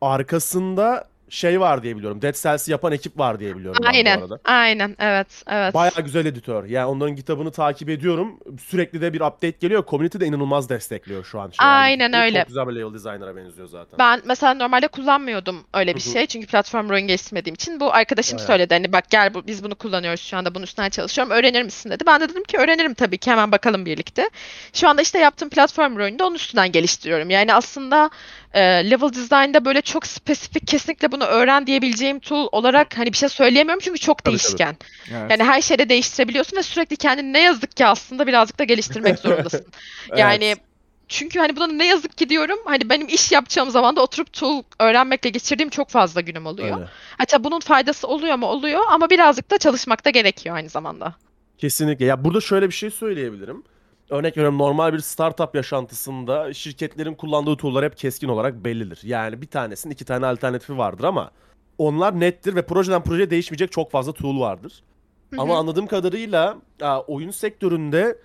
[0.00, 2.22] Arkasında şey var diye biliyorum.
[2.22, 4.20] Dead Cells'i yapan ekip var diye biliyorum ben bu Aynen.
[4.20, 4.38] arada.
[4.44, 4.96] Aynen.
[4.98, 5.26] Evet.
[5.46, 5.74] Evet.
[5.74, 6.64] Bayağı güzel editör.
[6.64, 8.40] Yani onların kitabını takip ediyorum.
[8.60, 9.84] Sürekli de bir update geliyor.
[9.86, 11.46] Community de inanılmaz destekliyor şu an.
[11.46, 12.18] Şey, Aynen LDTK.
[12.18, 12.38] öyle.
[12.38, 13.98] Çok güzel bir level designer'a benziyor zaten.
[13.98, 16.12] Ben mesela normalde kullanmıyordum öyle bir Hı hı.
[16.12, 16.26] şey.
[16.26, 17.80] Çünkü platform oyun geliştirmediğim için.
[17.80, 18.46] Bu arkadaşım Bayağı.
[18.46, 21.32] söyledi hani bak gel bu, biz bunu kullanıyoruz şu anda bunun üstünden çalışıyorum.
[21.32, 22.04] Öğrenir misin dedi.
[22.06, 24.30] Ben de dedim ki öğrenirim tabii ki hemen bakalım birlikte.
[24.72, 27.30] Şu anda işte yaptığım platform oyunu onun üstünden geliştiriyorum.
[27.30, 28.10] Yani aslında
[28.54, 33.28] e, level design'da böyle çok spesifik kesinlikle bunu öğren diyebileceğim tool olarak hani bir şey
[33.28, 34.42] söyleyemiyorum çünkü çok Tabii, tabii.
[34.42, 34.76] değişken.
[35.10, 35.30] Evet.
[35.30, 39.66] Yani her şeyde değiştirebiliyorsun ve sürekli kendini ne yazık ki aslında birazcık da geliştirmek zorundasın.
[40.16, 40.58] Yani Evet.
[41.08, 44.62] çünkü hani buna ne yazık ki diyorum hani benim iş yapacağım zaman da oturup tool
[44.80, 46.76] öğrenmekle geçirdiğim çok fazla günüm oluyor.
[46.76, 46.88] Öyle.
[47.18, 48.46] Hatta bunun faydası oluyor mu?
[48.46, 51.14] Oluyor ama birazcık da çalışmak da gerekiyor aynı zamanda.
[51.58, 52.04] Kesinlikle.
[52.04, 53.62] Ya burada şöyle bir şey söyleyebilirim.
[54.10, 59.00] Örnek veriyorum normal bir startup yaşantısında şirketlerin kullandığı tool'lar hep keskin olarak bellidir.
[59.04, 61.30] Yani bir tanesinin iki tane alternatifi vardır ama
[61.78, 64.82] onlar nettir ve projeden projeye değişmeyecek çok fazla tool vardır.
[65.34, 66.56] Hı Ama anladığım kadarıyla
[67.06, 68.18] oyun sektöründe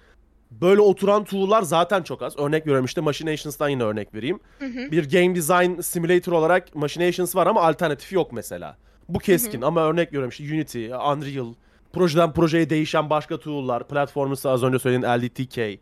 [0.51, 2.38] böyle oturan tool'lar zaten çok az.
[2.38, 4.39] Örnek veriyorum işte Machinations'tan yine örnek vereyim.
[4.59, 4.91] Hı hı.
[4.91, 8.77] Bir game design simulator olarak Machinations var ama alternatifi yok mesela.
[9.09, 11.53] Bu keskin ama örnek veriyorum işte Unity, Unreal,
[11.93, 15.79] projeden projeye değişen başka tool'lar, Platformers az önce söylediğin LDTK.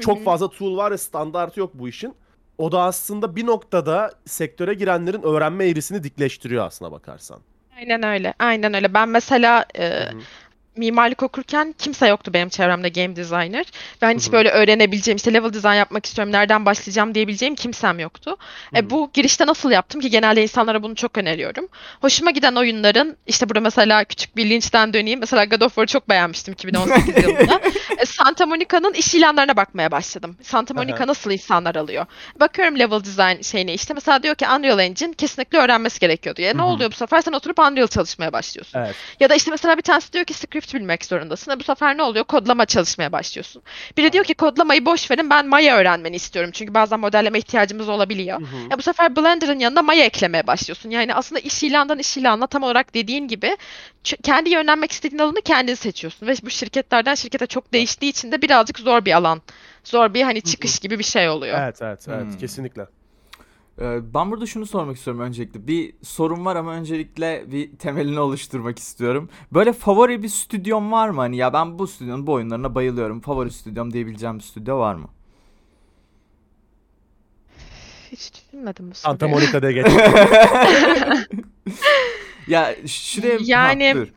[0.00, 2.14] Çok fazla tool var ve standartı yok bu işin.
[2.58, 7.40] O da aslında bir noktada sektöre girenlerin öğrenme eğrisini dikleştiriyor aslına bakarsan.
[7.78, 8.34] Aynen öyle.
[8.38, 8.94] Aynen öyle.
[8.94, 10.02] Ben mesela e.
[10.78, 13.66] mimarlık okurken kimse yoktu benim çevremde game designer.
[14.02, 14.32] Ben hiç Hı hı.
[14.32, 18.36] böyle öğrenebileceğim işte level design yapmak istiyorum, nereden başlayacağım diyebileceğim kimsem yoktu.
[18.76, 21.68] E, bu girişte nasıl yaptım ki genelde insanlara bunu çok öneriyorum.
[22.00, 25.20] Hoşuma giden oyunların işte burada mesela küçük bir linçten döneyim.
[25.20, 27.60] Mesela God of War'ı çok beğenmiştim 2018 yılında.
[27.98, 30.36] E, Santa Monica'nın iş ilanlarına bakmaya başladım.
[30.42, 31.06] Santa Monica Aha.
[31.06, 32.06] nasıl insanlar alıyor?
[32.40, 36.42] Bakıyorum level design şeyine işte mesela diyor ki Unreal Engine kesinlikle öğrenmesi gerekiyordu.
[36.42, 36.66] Ya ne Hı hı.
[36.66, 37.20] oluyor bu sefer?
[37.20, 38.78] Sen oturup Unreal çalışmaya başlıyorsun.
[38.78, 38.94] Evet.
[39.20, 41.50] Ya da işte mesela bir tanesi diyor ki script bilmek zorundasın.
[41.50, 42.24] E bu sefer ne oluyor?
[42.24, 43.62] Kodlama çalışmaya başlıyorsun.
[43.96, 46.50] Biri diyor ki kodlamayı boş verin ben Maya öğrenmeni istiyorum.
[46.54, 48.40] Çünkü bazen modelleme ihtiyacımız olabiliyor.
[48.40, 48.56] Hı hı.
[48.70, 50.90] Ya bu sefer Blender'ın yanına Maya eklemeye başlıyorsun.
[50.90, 53.56] Yani aslında iş ilandan iş ilanına tam olarak dediğin gibi
[54.04, 56.26] ç- kendi yönlenmek istediğin alanı kendin seçiyorsun.
[56.26, 59.42] Ve bu şirketlerden şirkete çok değiştiği için de birazcık zor bir alan.
[59.84, 61.60] Zor bir hani çıkış gibi bir şey oluyor.
[61.62, 62.24] Evet, evet, evet.
[62.24, 62.38] Hmm.
[62.38, 62.86] Kesinlikle.
[63.80, 65.66] Ee, Ben burada şunu sormak istiyorum öncelikle.
[65.66, 69.30] Bir sorun var ama öncelikle bir temelini oluşturmak istiyorum.
[69.52, 71.20] Böyle favori bir stüdyom var mı?
[71.20, 73.20] Hani ya ben bu stüdyonun bu oyunlarına bayılıyorum.
[73.20, 75.08] Favori stüdyom diyebileceğim bir stüdyo var mı?
[78.12, 79.34] Hiç düşünmedim bu Santa soruyu.
[79.40, 79.86] Monica'da geç.
[82.48, 84.08] Ya şuraya Ha, Yani- dur.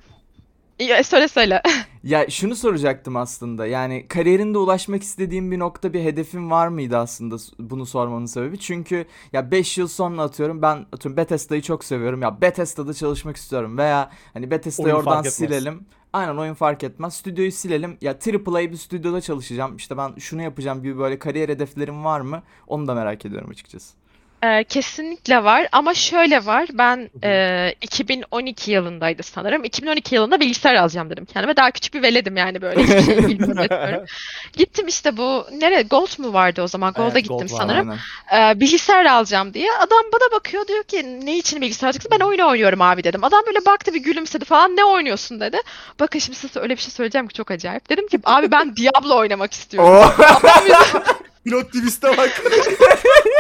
[0.80, 1.62] Ya, söyle söyle.
[2.04, 3.66] Ya şunu soracaktım aslında.
[3.66, 8.60] Yani kariyerinde ulaşmak istediğin bir nokta, bir hedefin var mıydı aslında bunu sormanın sebebi?
[8.60, 12.22] Çünkü ya 5 yıl sonra atıyorum ben atıyorum Bethesda'yı çok seviyorum.
[12.22, 15.86] Ya Bethesda'da çalışmak istiyorum veya hani Bethesda'yı oradan silelim.
[16.14, 17.14] Aynen oyun fark etmez.
[17.14, 17.98] Stüdyoyu silelim.
[18.02, 19.76] Ya AAA bir stüdyoda çalışacağım.
[19.76, 22.44] İşte ben şunu yapacağım gibi böyle kariyer hedeflerim var mı?
[22.68, 24.01] Onu da merak ediyorum açıkçası.
[24.44, 26.68] Ee, kesinlikle var ama şöyle var.
[26.74, 29.64] Ben e, 2012 yılındaydı sanırım.
[29.64, 31.56] 2012 yılında bilgisayar alacağım dedim kendime.
[31.56, 34.06] Daha küçük bir veledim yani böyle hiçbir şey bilmiyorum etmiyorum.
[34.54, 36.94] Gittim işte bu nere Gold mu vardı o zaman?
[36.94, 38.00] Gold'a Evet, gittim Gold var, sanırım.
[38.34, 39.72] Ee, bilgisayar alacağım diye.
[39.74, 42.12] Adam bana bakıyor diyor ki ne için bilgisayar alacaksın?
[42.20, 43.24] Ben oyun oynuyorum abi dedim.
[43.24, 44.76] Adam böyle baktı bir gülümsedi falan.
[44.78, 45.58] Ne oynuyorsun dedi.
[46.00, 47.90] Bakın şimdi size öyle bir şey söyleyeceğim ki çok acayip.
[47.90, 49.94] Dedim ki abi ben Diablo oynamak istiyorum.
[49.94, 51.04] Yüzüme-
[51.46, 52.42] Pilot twist'e bak.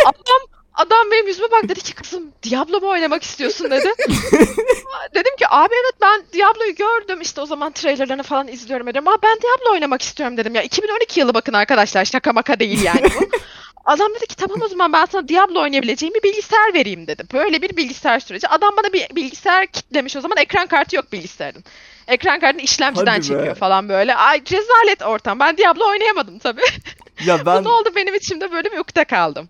[0.05, 0.60] Adam
[1.11, 3.93] benim yüzüme bak dedi ki kızım Diablo mu oynamak istiyorsun dedi.
[5.15, 9.07] Dedim ki abi evet ben Diablo'yu gördüm işte o zaman trailerlarını falan izliyorum dedim.
[9.07, 10.61] Ama ben Diablo oynamak istiyorum dedim ya.
[10.63, 13.29] 2012 yılı bakın arkadaşlar şaka maka değil yani bu.
[13.85, 17.23] Adam dedi ki tamam o zaman ben sana Diablo oynayabileceğim bir bilgisayar vereyim dedi.
[17.33, 18.47] Böyle bir bilgisayar süreci.
[18.47, 21.63] Adam bana bir bilgisayar kitlemiş o zaman ekran kartı yok bilgisayarın.
[22.07, 23.23] Ekran kartını işlemciden Hadi be.
[23.23, 24.15] çekiyor falan böyle.
[24.15, 25.39] Ay rezalet ortam.
[25.39, 26.61] Ben Diablo oynayamadım tabii.
[27.25, 29.49] Ya ben Bu da oldu benim içimde böyle bir ukde kaldım.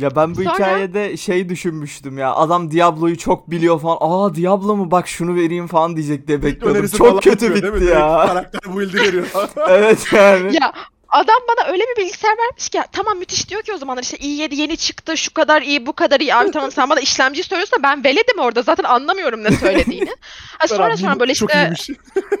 [0.00, 2.34] Ya ben bu Sonra- hikayede şey düşünmüştüm ya.
[2.34, 3.96] Adam Diablo'yu çok biliyor falan.
[4.00, 6.76] Aa Diablo mu bak şunu vereyim falan diyecek diye bekliyordum.
[6.76, 7.56] Önerisi falan Çok kötü değil mi?
[7.56, 8.26] bitti Direkt ya.
[8.26, 9.26] Karakter build'i veriyor.
[9.68, 10.54] evet yani.
[10.54, 10.72] Ya
[11.10, 14.54] adam bana öyle bir bilgisayar vermiş ki tamam müthiş diyor ki o zamanlar işte i7
[14.54, 18.04] yeni çıktı şu kadar iyi bu kadar iyi abi tamam sen bana işlemci söylüyorsun ben
[18.04, 20.10] veledim orada zaten anlamıyorum ne söylediğini.
[20.58, 21.72] Ha, sonra sonra böyle işte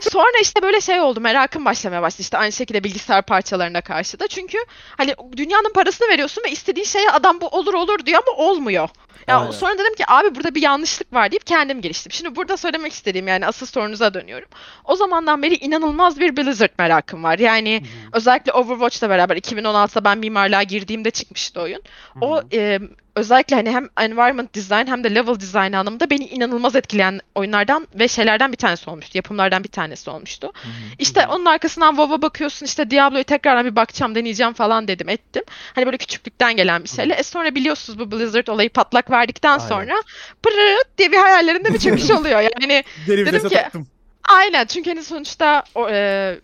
[0.00, 4.28] sonra işte böyle şey oldu merakım başlamaya başladı işte aynı şekilde bilgisayar parçalarına karşı da
[4.28, 4.58] çünkü
[4.96, 8.88] hani dünyanın parasını veriyorsun ve istediğin şeye adam bu olur olur diyor ama olmuyor.
[9.28, 9.50] Ya Aynen.
[9.50, 12.12] sonra dedim ki abi burada bir yanlışlık var deyip kendim geliştim.
[12.12, 14.48] Şimdi burada söylemek istediğim yani asıl sorunuza dönüyorum.
[14.84, 17.38] O zamandan beri inanılmaz bir Blizzard merakım var.
[17.38, 21.82] Yani özellikle Overwatch'la beraber 2016'da ben mimarlığa girdiğimde çıkmıştı oyun.
[22.20, 22.78] O e,
[23.20, 28.08] özellikle hani hem environment design hem de level design anlamında beni inanılmaz etkileyen oyunlardan ve
[28.08, 29.18] şeylerden bir tanesi olmuştu.
[29.18, 30.52] Yapımlardan bir tanesi olmuştu.
[30.98, 35.42] İşte onun arkasından WoW'a bakıyorsun işte Diablo'ya tekrardan bir bakacağım deneyeceğim falan dedim ettim.
[35.74, 37.14] Hani böyle küçüklükten gelen bir şeyle.
[37.14, 39.68] E sonra biliyorsunuz bu Blizzard olayı patlak verdikten Aynen.
[39.68, 39.94] sonra
[40.42, 42.40] pırırt diye bir hayallerinde bir çöküş oluyor.
[42.40, 43.86] Yani Dedim ki- taktım.
[44.28, 46.38] aynen çünkü hani sonuçta o, e,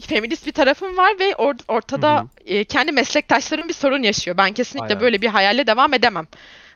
[0.00, 2.26] feminist bir tarafım var ve or- ortada Hı hı.
[2.46, 4.36] e, kendi meslektaşlarım bir sorun yaşıyor.
[4.36, 5.00] Ben kesinlikle Aynen.
[5.00, 6.26] böyle bir hayalle devam edemem.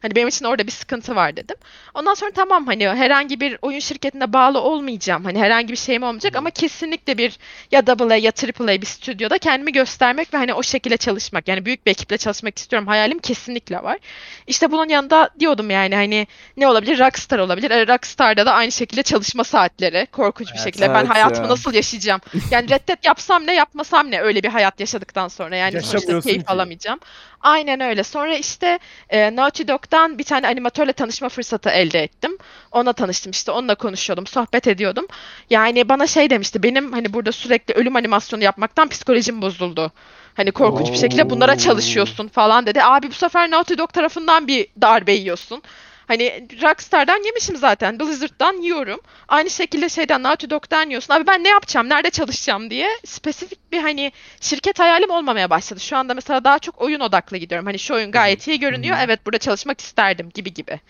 [0.04, 1.56] Hani benim için orada bir sıkıntı var dedim.
[1.94, 5.24] Ondan sonra tamam hani herhangi bir oyun şirketine bağlı olmayacağım.
[5.24, 7.38] Hani herhangi bir şeyim olmayacak ama kesinlikle bir
[7.72, 11.48] ya AA ya AAA bir stüdyoda kendimi göstermek ve hani o şekilde çalışmak.
[11.48, 12.88] Yani büyük bir ekiple çalışmak istiyorum.
[12.88, 13.98] Hayalim kesinlikle var.
[14.46, 16.26] İşte bunun yanında diyordum yani hani
[16.56, 16.98] ne olabilir?
[16.98, 17.70] Rockstar olabilir.
[17.70, 20.06] E, Rockstar'da da aynı şekilde çalışma saatleri.
[20.12, 20.64] Korkunç bir Evet.
[20.64, 20.90] şekilde.
[20.90, 21.52] Ben Evet hayatımı ya.
[21.52, 22.20] nasıl yaşayacağım?
[22.50, 25.56] Yani reddet yapsam ne yapmasam ne öyle bir hayat yaşadıktan sonra.
[25.56, 26.52] Yani sonuçta keyif ki.
[26.52, 27.00] alamayacağım.
[27.44, 28.04] Aynen öyle.
[28.04, 28.78] Sonra işte
[29.10, 32.38] e, Naughty Dog'dan bir tane animatörle tanışma fırsatı elde ettim.
[32.72, 33.52] Onunla tanıştım işte.
[33.52, 35.06] Onunla konuşuyordum, sohbet ediyordum.
[35.50, 36.62] Yani bana şey demişti.
[36.62, 39.92] Benim hani burada sürekli ölüm animasyonu yapmaktan psikolojim bozuldu.
[40.34, 42.82] Hani korkunç bir şekilde bunlara çalışıyorsun falan dedi.
[42.82, 45.62] Abi bu sefer Naughty Dog tarafından bir darbe yiyorsun.
[46.08, 48.00] Hani Rockstar'dan yemişim zaten.
[48.00, 49.00] Blizzard'dan yiyorum.
[49.28, 51.14] Aynı şekilde şeyden Naughty Dog'dan yiyorsun.
[51.14, 55.80] Abi ben ne yapacağım, nerede çalışacağım diye spesifik bir hani şirket hayalim olmamaya başladı.
[55.80, 57.66] Şu anda mesela daha çok oyun odaklı gidiyorum.
[57.66, 58.96] Hani şu oyun gayet iyi görünüyor.
[59.00, 60.80] Evet burada çalışmak isterdim gibi gibi.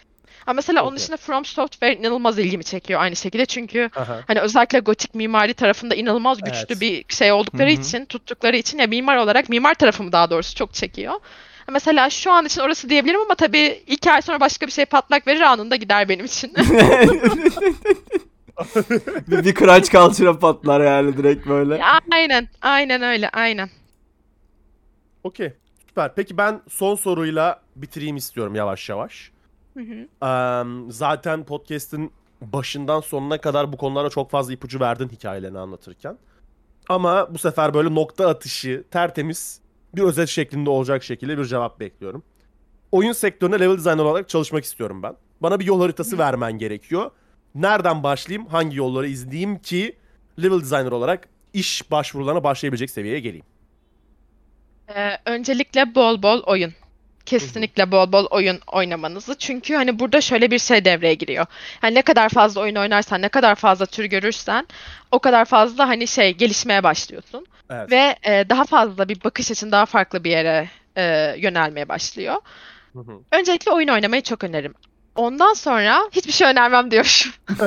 [0.47, 0.99] Ama mesela onun Okey.
[0.99, 3.47] dışında From Software inanılmaz ilgimi çekiyor aynı şekilde.
[3.47, 4.21] Çünkü Aha.
[4.27, 6.81] hani özellikle gotik mimari tarafında inanılmaz güçlü Evet.
[6.81, 7.81] bir şey oldukları Hı hı.
[7.81, 11.15] için, tuttukları için ya mimar olarak mimar tarafımı daha doğrusu çok çekiyor.
[11.73, 15.27] Mesela şu an için orası diyebilirim ama tabii iki ay sonra başka bir şey patlak
[15.27, 16.53] verir anında gider benim için.
[19.29, 21.85] bir, bir crunch culture'a patlar yani direkt böyle.
[22.12, 23.71] aynen, aynen öyle, aynen.
[25.25, 25.53] Okey.
[25.89, 26.15] Süper.
[26.15, 29.31] Peki ben son soruyla bitireyim istiyorum yavaş yavaş.
[29.75, 30.09] Hı hı.
[30.23, 36.19] Eee, zaten podcast'in başından sonuna kadar bu konulara çok fazla ipucu verdin hikayelerini anlatırken.
[36.89, 39.61] Ama bu sefer böyle nokta atışı, tertemiz
[39.97, 42.23] bir özet şeklinde olacak şekilde bir cevap bekliyorum.
[42.93, 45.17] Oyun sektöründe level designer olarak çalışmak istiyorum ben.
[45.41, 47.11] Bana bir yol haritası vermen gerekiyor.
[47.55, 49.97] Nereden başlayayım, hangi yolları izleyeyim ki
[50.43, 53.47] level designer olarak iş başvurularına başlayabilecek seviyeye geleyim.
[54.89, 56.73] Ee, öncelikle bol bol oyun.
[57.27, 59.35] Kesinlikle bol bol oyun oynamanızı.
[59.35, 61.47] Çünkü hani burada şöyle bir şey devreye giriyor.
[61.81, 64.66] Hani ne kadar fazla oyun oynarsan, ne kadar fazla tür görürsen
[65.11, 67.47] o kadar fazla hani şey gelişmeye başlıyorsun.
[67.70, 67.91] Evet.
[67.91, 72.37] Ve e, daha fazla bir bakış açın daha farklı bir yere e, yönelmeye başlıyor.
[72.93, 73.12] Hı hı.
[73.33, 74.75] Öncelikle oyun oynamayı çok öneririm.
[75.16, 77.35] Ondan sonra hiçbir şey önermem diyor.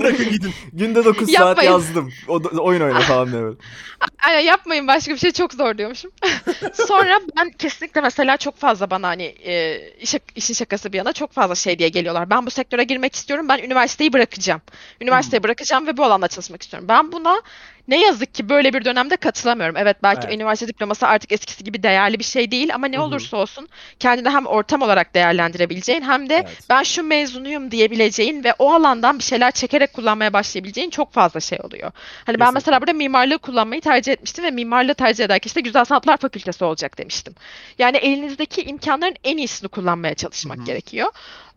[0.00, 0.54] Bırakın gidin.
[0.72, 1.70] Günde 9 saat Yapmayın.
[1.70, 2.12] yazdım.
[2.28, 3.56] O oyun oyna falan diye böyle.
[4.26, 6.10] Aynen yapmayın başka bir şey çok zor diyormuşum.
[6.88, 11.32] Sonra ben kesinlikle mesela çok fazla bana hani e, işe, işin şakası bir yana çok
[11.32, 12.30] fazla şey diye geliyorlar.
[12.30, 13.48] Ben bu sektöre girmek istiyorum.
[13.48, 14.60] Ben üniversiteyi bırakacağım.
[15.00, 16.88] Üniversiteyi bırakacağım ve bu alanda çalışmak istiyorum.
[16.88, 17.42] Ben buna
[17.88, 19.76] ne yazık ki böyle bir dönemde katılamıyorum.
[19.76, 20.34] Evet belki Evet.
[20.34, 24.46] üniversite diploması artık eskisi gibi değerli bir şey değil ama ne olursa olsun kendini hem
[24.46, 26.58] ortam olarak değerlendirebileceğin hem de Evet.
[26.70, 31.58] ben şu mezunuyum diyebileceğin ve o alandan bir şeyler çekerek kullanmaya başlayabileceğin çok fazla şey
[31.62, 31.92] oluyor.
[31.92, 31.94] Hani
[32.26, 32.52] ben Kesinlikle.
[32.54, 36.98] mesela burada mimarlığı kullanmayı tercih etmiştim ve mimarlığı tercih ederken işte Güzel Sanatlar Fakültesi olacak
[36.98, 37.34] demiştim.
[37.78, 40.66] Yani elinizdeki imkanların en iyisini kullanmaya çalışmak Hı hı.
[40.66, 41.08] gerekiyor.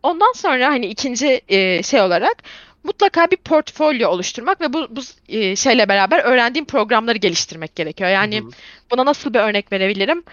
[0.02, 2.42] Ondan sonra hani ikinci e, şey olarak
[2.84, 8.10] mutlaka bir portfolyo oluşturmak ve bu, bu e, şeyle beraber öğrendiğim programları geliştirmek gerekiyor.
[8.10, 8.50] Yani Hı hı.
[8.90, 10.24] buna nasıl bir örnek verebilirim?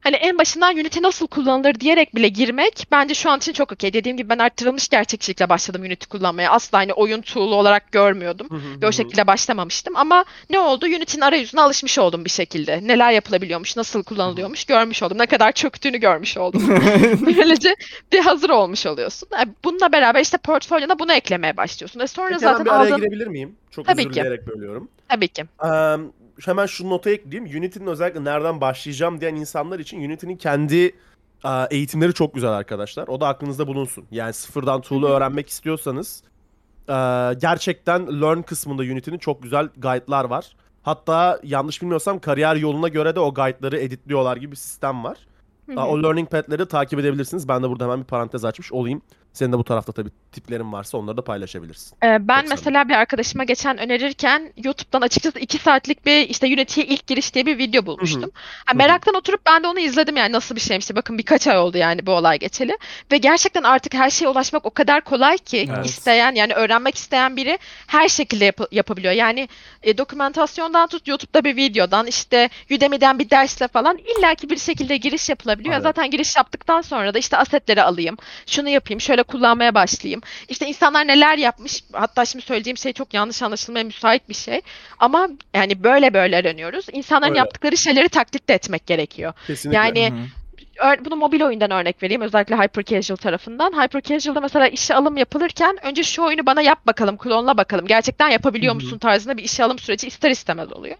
[0.00, 3.92] Hani en başından Unity nasıl kullanılır diyerek bile girmek bence şu an için çok okey.
[3.92, 6.50] Dediğim gibi ben arttırılmış gerçekçilikle başladım Unity kullanmaya.
[6.50, 8.48] Asla hani oyun tool'u olarak görmüyordum.
[8.82, 9.96] Ve o şekilde başlamamıştım.
[9.96, 10.86] Ama ne oldu?
[10.86, 12.80] Unity'nin arayüzüne alışmış oldum bir şekilde.
[12.82, 15.18] Neler yapılabiliyormuş, nasıl kullanılıyormuş görmüş oldum.
[15.18, 16.62] Ne kadar çöktüğünü görmüş oldum.
[17.26, 17.74] Böylece
[18.12, 19.28] bir hazır olmuş oluyorsun.
[19.42, 22.00] E, Bununla beraber işte portfolyona bunu eklemeye başlıyorsun.
[22.00, 22.96] E sonra Peki zaten bir araya aldığın...
[22.96, 23.56] girebilir miyim?
[23.70, 24.14] Çok Tabii özür ki.
[24.20, 24.88] dileyerek bölüyorum.
[25.08, 25.44] Tabii ki.
[25.64, 25.96] Eee,
[26.44, 27.58] hemen şu nota ekleyeyim.
[27.58, 30.74] Unity'nin özellikle nereden başlayacağım diyen insanlar için Unity'nin kendi
[31.44, 33.08] eee, eğitimleri çok güzel arkadaşlar.
[33.08, 34.04] O da aklınızda bulunsun.
[34.10, 36.22] Yani sıfırdan tool'u öğrenmek istiyorsanız
[36.88, 40.56] eee, gerçekten learn kısmında Unity'nin çok güzel guide'lar var.
[40.82, 45.18] Hatta yanlış bilmiyorsam kariyer yoluna göre de o guide'ları editliyorlar gibi bir sistem var.
[45.70, 45.80] Hı.
[45.80, 47.48] O learning pad'leri takip edebilirsiniz.
[47.48, 49.02] Ben de burada hemen bir parantez açmış olayım.
[49.32, 51.96] Senin de bu tarafta tabii tiplerin varsa onları da paylaşabilirsin.
[52.04, 56.86] Ee, ben Çok mesela bir arkadaşıma geçen önerirken YouTube'dan açıkçası 2 saatlik bir işte Unity'ye
[56.86, 58.30] ilk giriş diye bir video bulmuştum.
[58.64, 58.76] Ha, hı.
[58.76, 60.94] meraktan oturup ben de onu izledim yani nasıl bir şeymiş.
[60.94, 62.78] Bakın birkaç ay oldu yani bu olay geçeli.
[63.12, 65.86] Ve gerçekten artık her şeye ulaşmak o kadar kolay ki Evet.
[65.86, 69.12] isteyen yani öğrenmek isteyen biri her şekilde yap- yapabiliyor.
[69.12, 69.48] Yani
[69.82, 75.28] e, dokümantasyondan tut YouTube'da bir videodan işte Udemy'den bir dersle falan illaki bir şekilde giriş
[75.28, 75.74] yapılabiliyor.
[75.74, 75.82] Aynen.
[75.82, 78.16] Zaten giriş yaptıktan sonra da işte asetleri alayım,
[78.46, 80.20] şunu yapayım, şöyle kullanmaya başlayayım.
[80.48, 81.84] İşte insanlar neler yapmış.
[81.92, 84.60] Hatta şimdi söyleyeceğim şey çok yanlış anlaşılmaya müsait bir şey.
[84.98, 86.86] Ama yani böyle böyle öğreniyoruz.
[86.92, 87.38] İnsanların Öyle.
[87.38, 89.32] yaptıkları şeyleri taklit de etmek gerekiyor.
[89.46, 89.78] Kesinlikle.
[89.78, 90.18] Yani Hı hı.
[90.18, 90.45] Ör-
[91.04, 92.20] bunu mobil oyundan örnek vereyim.
[92.20, 93.82] Özellikle Hyper Casual tarafından.
[93.82, 97.86] Hyper Casual'da mesela işe alım yapılırken önce şu oyunu bana yap bakalım, klonla bakalım.
[97.86, 100.96] Gerçekten yapabiliyor musun tarzında bir işe alım süreci ister istemez oluyor.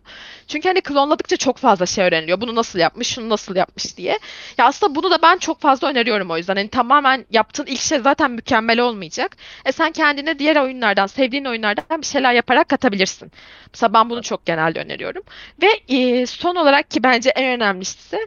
[0.48, 2.40] Çünkü hani klonladıkça çok fazla şey öğreniliyor.
[2.40, 4.18] Bunu nasıl yapmış, şunu nasıl yapmış diye.
[4.58, 6.56] Ya aslında bunu da ben çok fazla öneriyorum o yüzden.
[6.56, 9.36] Hani tamamen yaptığın ilk şey zaten mükemmel olmayacak.
[9.64, 13.32] E sen kendine diğer oyunlardan, sevdiğin oyunlardan bir şeyler yaparak katabilirsin.
[13.72, 15.22] Mesela ben bunu çok genelde öneriyorum.
[15.62, 18.18] Ve e, son olarak ki bence en önemlisi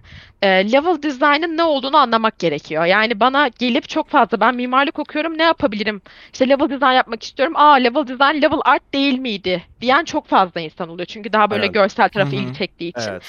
[0.41, 2.85] e, level design'ın ne olduğunu anlamak gerekiyor.
[2.85, 6.01] Yani bana gelip çok fazla ben mimarlık okuyorum ne yapabilirim?
[6.33, 7.53] İşte level design yapmak istiyorum.
[7.57, 9.63] Aa level design level art değil miydi?
[9.81, 11.05] Diyen çok fazla insan oluyor.
[11.05, 11.73] Çünkü daha böyle Aynen.
[11.73, 13.11] görsel tarafı ilgi çektiği için.
[13.11, 13.23] Evet.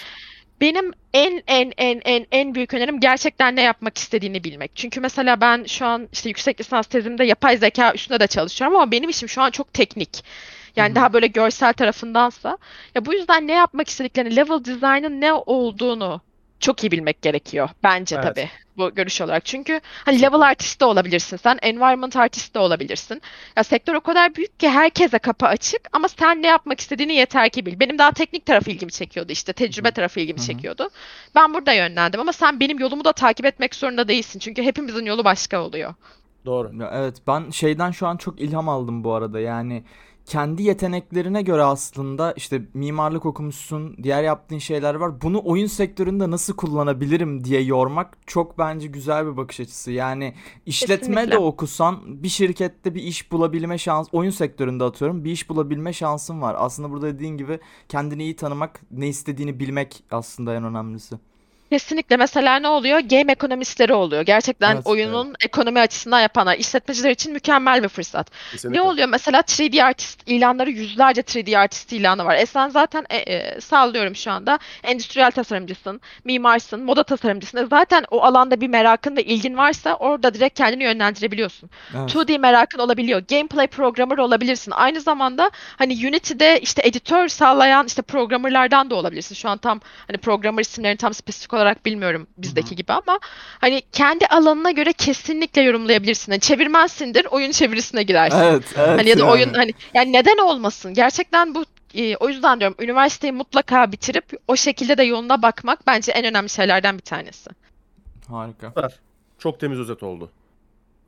[0.60, 4.76] Benim en en en en en büyük önerim gerçekten ne yapmak istediğini bilmek.
[4.76, 8.90] Çünkü mesela ben şu an işte yüksek lisans tezimde yapay zeka üstünde de çalışıyorum ama
[8.90, 10.24] benim işim şu an çok teknik.
[10.76, 12.58] Yani daha böyle görsel tarafındansa.
[12.94, 16.20] Ya bu yüzden ne yapmak istediklerini, level design'ın ne olduğunu
[16.60, 18.24] çok iyi bilmek gerekiyor bence Evet.
[18.24, 19.44] tabii bu görüş olarak.
[19.44, 23.22] Çünkü hani level artist de olabilirsin sen, environment artist de olabilirsin.
[23.56, 27.50] Ya sektör o kadar büyük ki herkese kapı açık ama sen ne yapmak istediğini yeter
[27.50, 27.80] ki bil.
[27.80, 30.90] Benim daha teknik tarafı ilgimi çekiyordu işte, tecrübe tarafı ilgimi çekiyordu.
[31.34, 34.38] Ben burada yönlendim ama sen benim yolumu da takip etmek zorunda değilsin.
[34.38, 35.94] Çünkü hepimizin yolu başka oluyor.
[36.44, 36.76] Doğru.
[36.80, 39.84] Ya evet ben şeyden şu an çok ilham aldım bu arada yani
[40.30, 46.56] kendi yeteneklerine göre aslında işte mimarlık okumuşsun diğer yaptığın şeyler var bunu oyun sektöründe nasıl
[46.56, 50.34] kullanabilirim diye yormak çok bence güzel bir bakış açısı yani
[50.66, 51.38] işletme de Kesinlikle.
[51.38, 56.56] okusan bir şirkette bir iş bulabilme şans oyun sektöründe atıyorum bir iş bulabilme şansın var
[56.58, 61.29] aslında burada dediğin gibi kendini iyi tanımak ne istediğini bilmek aslında en önemlisi.
[61.70, 62.16] Kesinlikle.
[62.16, 62.98] Mesela ne oluyor?
[62.98, 64.22] Game ekonomistleri oluyor.
[64.22, 66.56] Gerçekten Evet, oyunun ekonomi açısından yapanlar.
[66.58, 68.30] İşletmeciler için mükemmel bir fırsat.
[68.52, 68.78] Kesinlikle.
[68.78, 69.08] Ne oluyor?
[69.08, 72.36] Mesela 3D artist ilanları yüzlerce 3D artist ilanı var.
[72.36, 77.58] E sen zaten e, e, sallıyorum şu anda endüstriyel tasarımcısın, mimarsın, moda tasarımcısın.
[77.58, 81.70] E zaten o alanda bir merakın ve ilgin varsa orada direkt kendini yönlendirebiliyorsun.
[81.96, 82.14] Evet.
[82.14, 83.22] 2D merakın olabiliyor.
[83.28, 84.70] Gameplay programmer olabilirsin.
[84.70, 89.34] Aynı zamanda hani Unity'de işte editör sağlayan işte programmerlardan da olabilirsin.
[89.34, 93.18] Şu an tam hani programmer isimlerini tam spesifik olarak bilmiyorum bizdeki gibi ama
[93.60, 96.32] hani kendi alanına göre kesinlikle yorumlayabilirsin.
[96.32, 98.38] Hani çevirmensindir, oyun çevirisine girersin.
[98.38, 99.30] Evet, evet Hani ya da yani.
[99.30, 100.94] oyun hani yani neden olmasın?
[100.94, 106.12] Gerçekten bu e, o yüzden diyorum üniversiteyi mutlaka bitirip o şekilde de yoluna bakmak bence
[106.12, 107.50] en önemli şeylerden bir tanesi.
[108.28, 108.72] Harika.
[109.38, 110.30] Çok temiz özet oldu.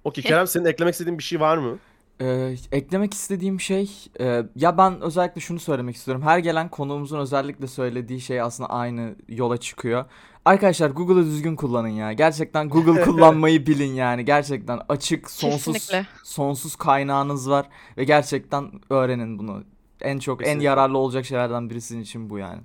[0.04, 1.78] Okey Kerem senin eklemek istediğin bir şey var mı?
[2.20, 3.90] Ee, eklemek istediğim şey
[4.20, 6.22] e, ya ben özellikle şunu söylemek istiyorum.
[6.22, 10.04] Her gelen konuğumuzun özellikle söylediği şey aslında aynı yola çıkıyor.
[10.44, 12.12] Arkadaşlar Google'ı düzgün kullanın ya.
[12.12, 14.24] Gerçekten Google kullanmayı bilin yani.
[14.24, 16.06] Gerçekten açık, sonsuz Kesinlikle.
[16.24, 17.66] sonsuz kaynağınız var
[17.98, 19.64] ve gerçekten öğrenin bunu.
[20.00, 20.66] En çok en Kesinlikle.
[20.66, 22.60] yararlı olacak şeylerden birisinin için bu yani.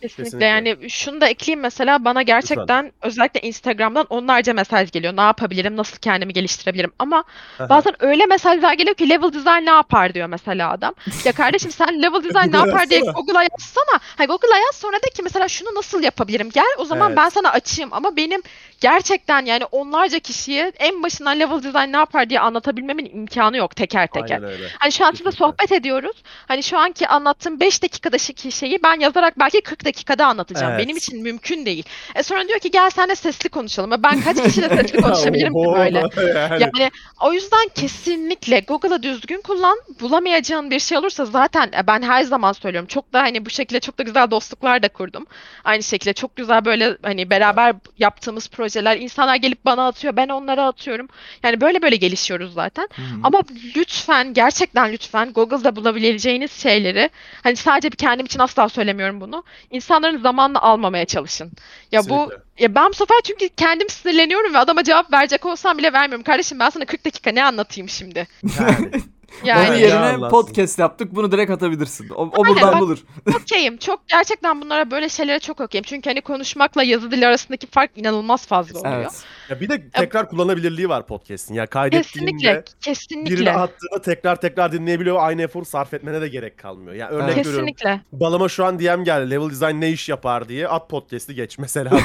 [0.00, 0.24] Kesinlikle.
[0.24, 0.46] Kesinlikle.
[0.46, 5.16] Yani şunu da ekleyeyim mesela bana gerçekten özellikle Instagram'dan onlarca mesaj geliyor.
[5.16, 5.76] Ne yapabilirim?
[5.76, 6.92] Nasıl kendimi geliştirebilirim?
[6.98, 7.24] Ama
[7.68, 10.94] bazen öyle mesajlar geliyor ki level design ne yapar diyor mesela adam.
[11.24, 13.00] Ya kardeşim sen level design ne yapar diye.
[13.00, 14.00] Google'a yazsana.
[14.16, 16.50] Hayır Google'a yaz sonra de ki mesela şunu nasıl yapabilirim?
[16.50, 17.16] Gel o zaman Evet.
[17.18, 17.90] ben sana açayım.
[17.92, 18.42] Ama benim
[18.80, 24.06] gerçekten yani onlarca kişiye en başından level design ne yapar diye anlatabilmemin imkanı yok teker
[24.06, 24.36] teker.
[24.36, 24.68] Aynen öyle.
[24.78, 26.16] Hani şu an sizinle sohbet ediyoruz.
[26.48, 30.72] Hani şu anki anlattığım 5 dakikadaki şeyi ben yazarak belki 40 dakikada anlatacağım.
[30.72, 30.84] Evet.
[30.84, 31.84] Benim için mümkün değil.
[32.14, 33.92] E sonra diyor ki gel seninle sesli konuşalım.
[33.92, 35.98] E Ben kaç kişiyle sesli konuşabilirim ki böyle?
[35.98, 36.62] yani.
[36.62, 39.78] Yani o yüzden kesinlikle Google'ı düzgün kullan.
[40.00, 42.86] Bulamayacağın bir şey olursa zaten e, ben her zaman söylüyorum.
[42.86, 45.26] Çok da hani bu şekilde çok da güzel dostluklar da kurdum.
[45.64, 48.96] Aynı şekilde çok güzel böyle hani beraber yaptığımız projeler.
[48.96, 50.16] insanlar gelip bana atıyor.
[50.16, 51.08] Ben onlara atıyorum.
[51.42, 52.88] Yani böyle böyle gelişiyoruz zaten.
[52.96, 53.20] Hı hı.
[53.22, 53.42] Ama
[53.76, 57.10] lütfen gerçekten lütfen Google'da bulabileceğiniz şeyleri
[57.42, 59.44] hani sadece bir kendim için asla söylemiyorum bunu.
[59.70, 61.52] İnsanların zamanla almamaya çalışın.
[61.92, 62.36] Ya bu Kesinlikle.
[62.58, 66.24] ya ben bu sefer çünkü kendim sinirleniyorum ve adama cevap verecek olsam bile vermiyorum.
[66.24, 68.26] Kardeşim ben sana 40 dakika ne anlatayım şimdi?
[68.58, 68.90] Yani.
[69.42, 70.28] Onun Yani- Yani yerine anlatsın.
[70.36, 71.14] podcast yaptık.
[71.14, 72.08] Bunu direkt atabilirsin.
[72.08, 72.98] O, o Aynen, buradan bak- bulur.
[73.42, 73.76] okeyim.
[73.76, 75.84] Çok gerçekten bunlara böyle şeylere çok okeyim.
[75.88, 78.94] Çünkü hani konuşmakla yazı dili arasındaki fark inanılmaz fazla oluyor.
[78.94, 79.24] Evet.
[79.50, 81.54] Ya bir de tekrar kullanabilirliği var podcast'in.
[81.54, 83.52] Ya kaydettiğinde Kesinlikle, kesinlikle.
[83.52, 85.16] attığında tekrar tekrar dinleyebiliyor.
[85.20, 86.94] Aynı efor sarf etmene de gerek kalmıyor.
[86.94, 87.46] Ya örnek Evet.
[87.46, 87.66] veriyorum.
[87.66, 88.00] Kesinlikle.
[88.12, 89.30] Balama şu an DM geldi.
[89.30, 90.68] Level Design ne iş yapar diye.
[90.68, 91.90] At podcast'i geç mesela.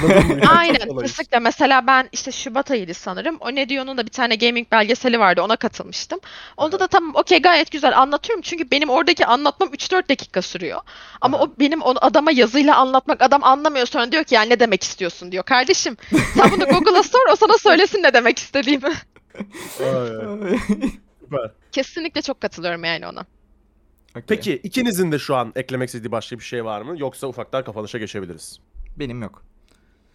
[0.58, 1.40] Aynen kesinlikle.
[1.40, 3.38] Mesela ben işte Şubat ayıydı sanırım.
[3.40, 5.42] O ne diyor'nun da bir tane gaming belgeseli vardı.
[5.42, 6.20] Ona katılmıştım.
[6.58, 8.42] Onda da tamam okey gayet güzel anlatıyorum.
[8.42, 10.80] Çünkü benim oradaki anlatmam 3-4 dakika sürüyor.
[11.22, 14.84] Ama o benim onu adama yazıyla anlatmak adam anlamıyor sonra diyor ki yani ne demek
[14.84, 15.44] istiyorsun diyor.
[15.44, 15.98] Kardeşim
[16.36, 18.94] sen bunu Google'a sor o sana söylesin ne demek istediğimi.
[21.20, 21.52] Süper.
[21.72, 23.26] Kesinlikle çok katılıyorum yani ona.
[24.12, 24.24] Okey.
[24.28, 26.96] Peki ikinizin de şu an eklemek istediği başka bir şey var mı?
[26.98, 28.60] Yoksa ufaktan kapanışa geçebiliriz.
[29.00, 29.44] Benim yok.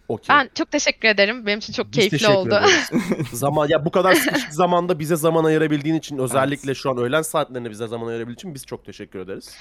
[0.07, 0.35] Okey.
[0.35, 1.45] Ben çok teşekkür ederim.
[1.45, 2.47] Benim için çok Biz keyifli teşekkür oldu.
[2.49, 2.89] ederiz.
[3.33, 7.69] zaman ya bu kadar sıkışık zamanda bize zaman ayırabildiğin için özellikle şu an öğlen saatlerinde
[7.69, 9.55] bize zaman ayırabildiğin için biz çok teşekkür ederiz.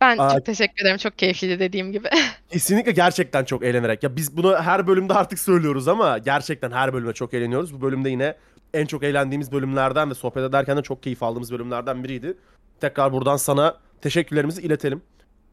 [0.00, 0.96] Ben Aa, çok teşekkür ederim.
[0.96, 2.08] Çok keyifliydi dediğim gibi.
[2.50, 4.02] Kesinlikle gerçekten çok eğlenerek.
[4.02, 7.74] Ya biz bunu her bölümde artık söylüyoruz ama gerçekten her bölümde çok eğleniyoruz.
[7.74, 8.34] Bu bölümde yine
[8.74, 12.34] en çok eğlendiğimiz bölümlerden ve sohbet ederken de çok keyif aldığımız bölümlerden biriydi.
[12.80, 15.02] Tekrar buradan sana teşekkürlerimizi iletelim.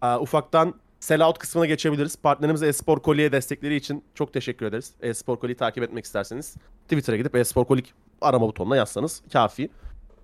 [0.02, 2.16] Aa, ufaktan sellout kısmına geçebiliriz.
[2.16, 4.94] Partnerimiz Espor Koli'ye destekleri için çok teşekkür ederiz.
[5.02, 7.84] Espor Koli'yi takip etmek isterseniz Twitter'a gidip Espor Koli
[8.22, 9.70] arama butonuna yazsanız kafi.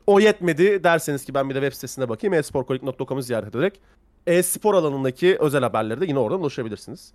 [0.07, 2.34] O yetmedi derseniz ki ben bir de web sitesine bakayım.
[2.34, 3.82] esporkolik.com'u ziyaret ederek
[4.28, 7.13] e-spor alanındaki özel haberleri de yine oradan ulaşabilirsiniz.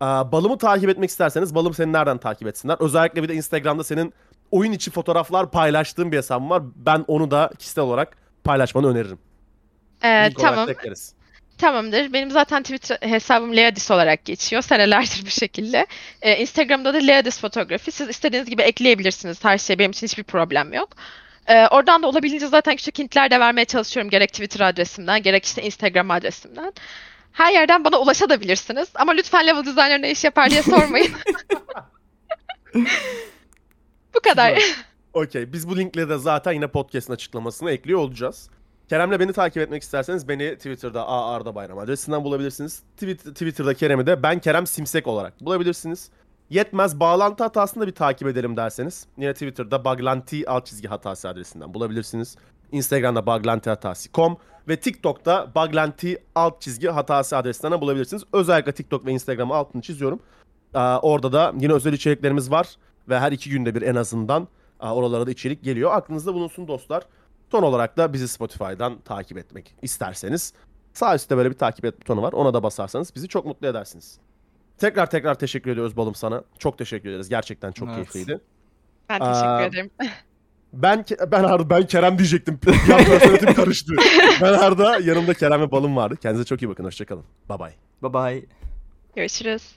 [0.00, 2.76] Balım'ı takip etmek isterseniz Balım seni nereden takip etsinler?
[2.80, 4.14] Özellikle bir de Instagram'da senin
[4.50, 6.62] oyun içi fotoğraflar paylaştığın bir hesabın var.
[6.76, 9.18] Ben onu da kişisel olarak paylaşmanı öneririm.
[10.02, 10.70] Ee, Link tamam.
[10.70, 11.14] ekleriz.
[11.58, 12.12] Tamamdır.
[12.12, 14.62] Benim zaten Twitter hesabım Leadis olarak geçiyor.
[14.62, 15.86] Senelerdir bu şekilde.
[16.22, 17.90] Ee, Instagram'da da Leadis fotoğrafı.
[17.92, 19.78] Siz istediğiniz gibi ekleyebilirsiniz her şey.
[19.78, 20.88] Benim için hiçbir problem yok.
[21.48, 24.10] Ee, oradan da olabildiğince zaten küçük hintler de vermeye çalışıyorum.
[24.10, 26.72] Gerek Twitter adresimden, gerek işte Instagram adresimden.
[27.32, 28.88] Her yerden bana ulaşabilirsiniz.
[28.94, 31.12] Ama lütfen level designer ne iş yapar diye sormayın.
[34.14, 34.62] bu kadar.
[35.12, 35.52] Okey.
[35.52, 38.50] Biz bu linkleri de zaten yine podcast'ın açıklamasına ekliyor olacağız.
[38.88, 42.82] Kerem'le beni takip etmek isterseniz beni Twitter'da A Arda Bayram adresinden bulabilirsiniz.
[43.00, 46.10] Tweet- Twitter'da Kerem'i de ben Kerem Simsek olarak bulabilirsiniz.
[46.50, 51.74] Yetmez bağlantı hatasını da bir takip edelim derseniz yine Twitter'da baglanti alt çizgi hatası adresinden
[51.74, 52.36] bulabilirsiniz.
[52.72, 54.36] Instagram'da baglantihatası.com
[54.68, 58.24] ve TikTok'ta baglanti alt çizgi hatası adresinden bulabilirsiniz.
[58.32, 60.20] Özellikle TikTok ve Instagram'ı altını çiziyorum.
[60.74, 62.76] Aa, orada da yine özel içeriklerimiz var
[63.08, 64.48] ve her iki günde bir en azından
[64.80, 65.90] aa, oralara da içerik geliyor.
[65.94, 67.02] Aklınızda bulunsun dostlar.
[67.50, 70.52] Son olarak da bizi Spotify'dan takip etmek isterseniz
[70.92, 72.32] sağ üstte böyle bir takip et butonu var.
[72.32, 74.18] Ona da basarsanız bizi çok mutlu edersiniz.
[74.78, 76.42] Tekrar tekrar teşekkür ediyoruz Balım sana.
[76.58, 77.28] Çok teşekkür ederiz.
[77.28, 77.96] Gerçekten çok Evet.
[77.96, 78.40] keyifliydi.
[79.08, 79.90] Ben teşekkür Aa, ederim.
[80.72, 82.60] Ben Ke- ben Arda ben Kerem diyecektim.
[82.66, 83.92] An personelim karıştı.
[84.42, 86.16] Ben Arda yanımda Kerem ve Balım vardı.
[86.16, 86.84] Kendinize çok iyi bakın.
[86.84, 87.24] Hoşçakalın.
[87.48, 87.74] Bye bye.
[88.02, 88.46] Bye bye.
[89.16, 89.76] Görüşürüz.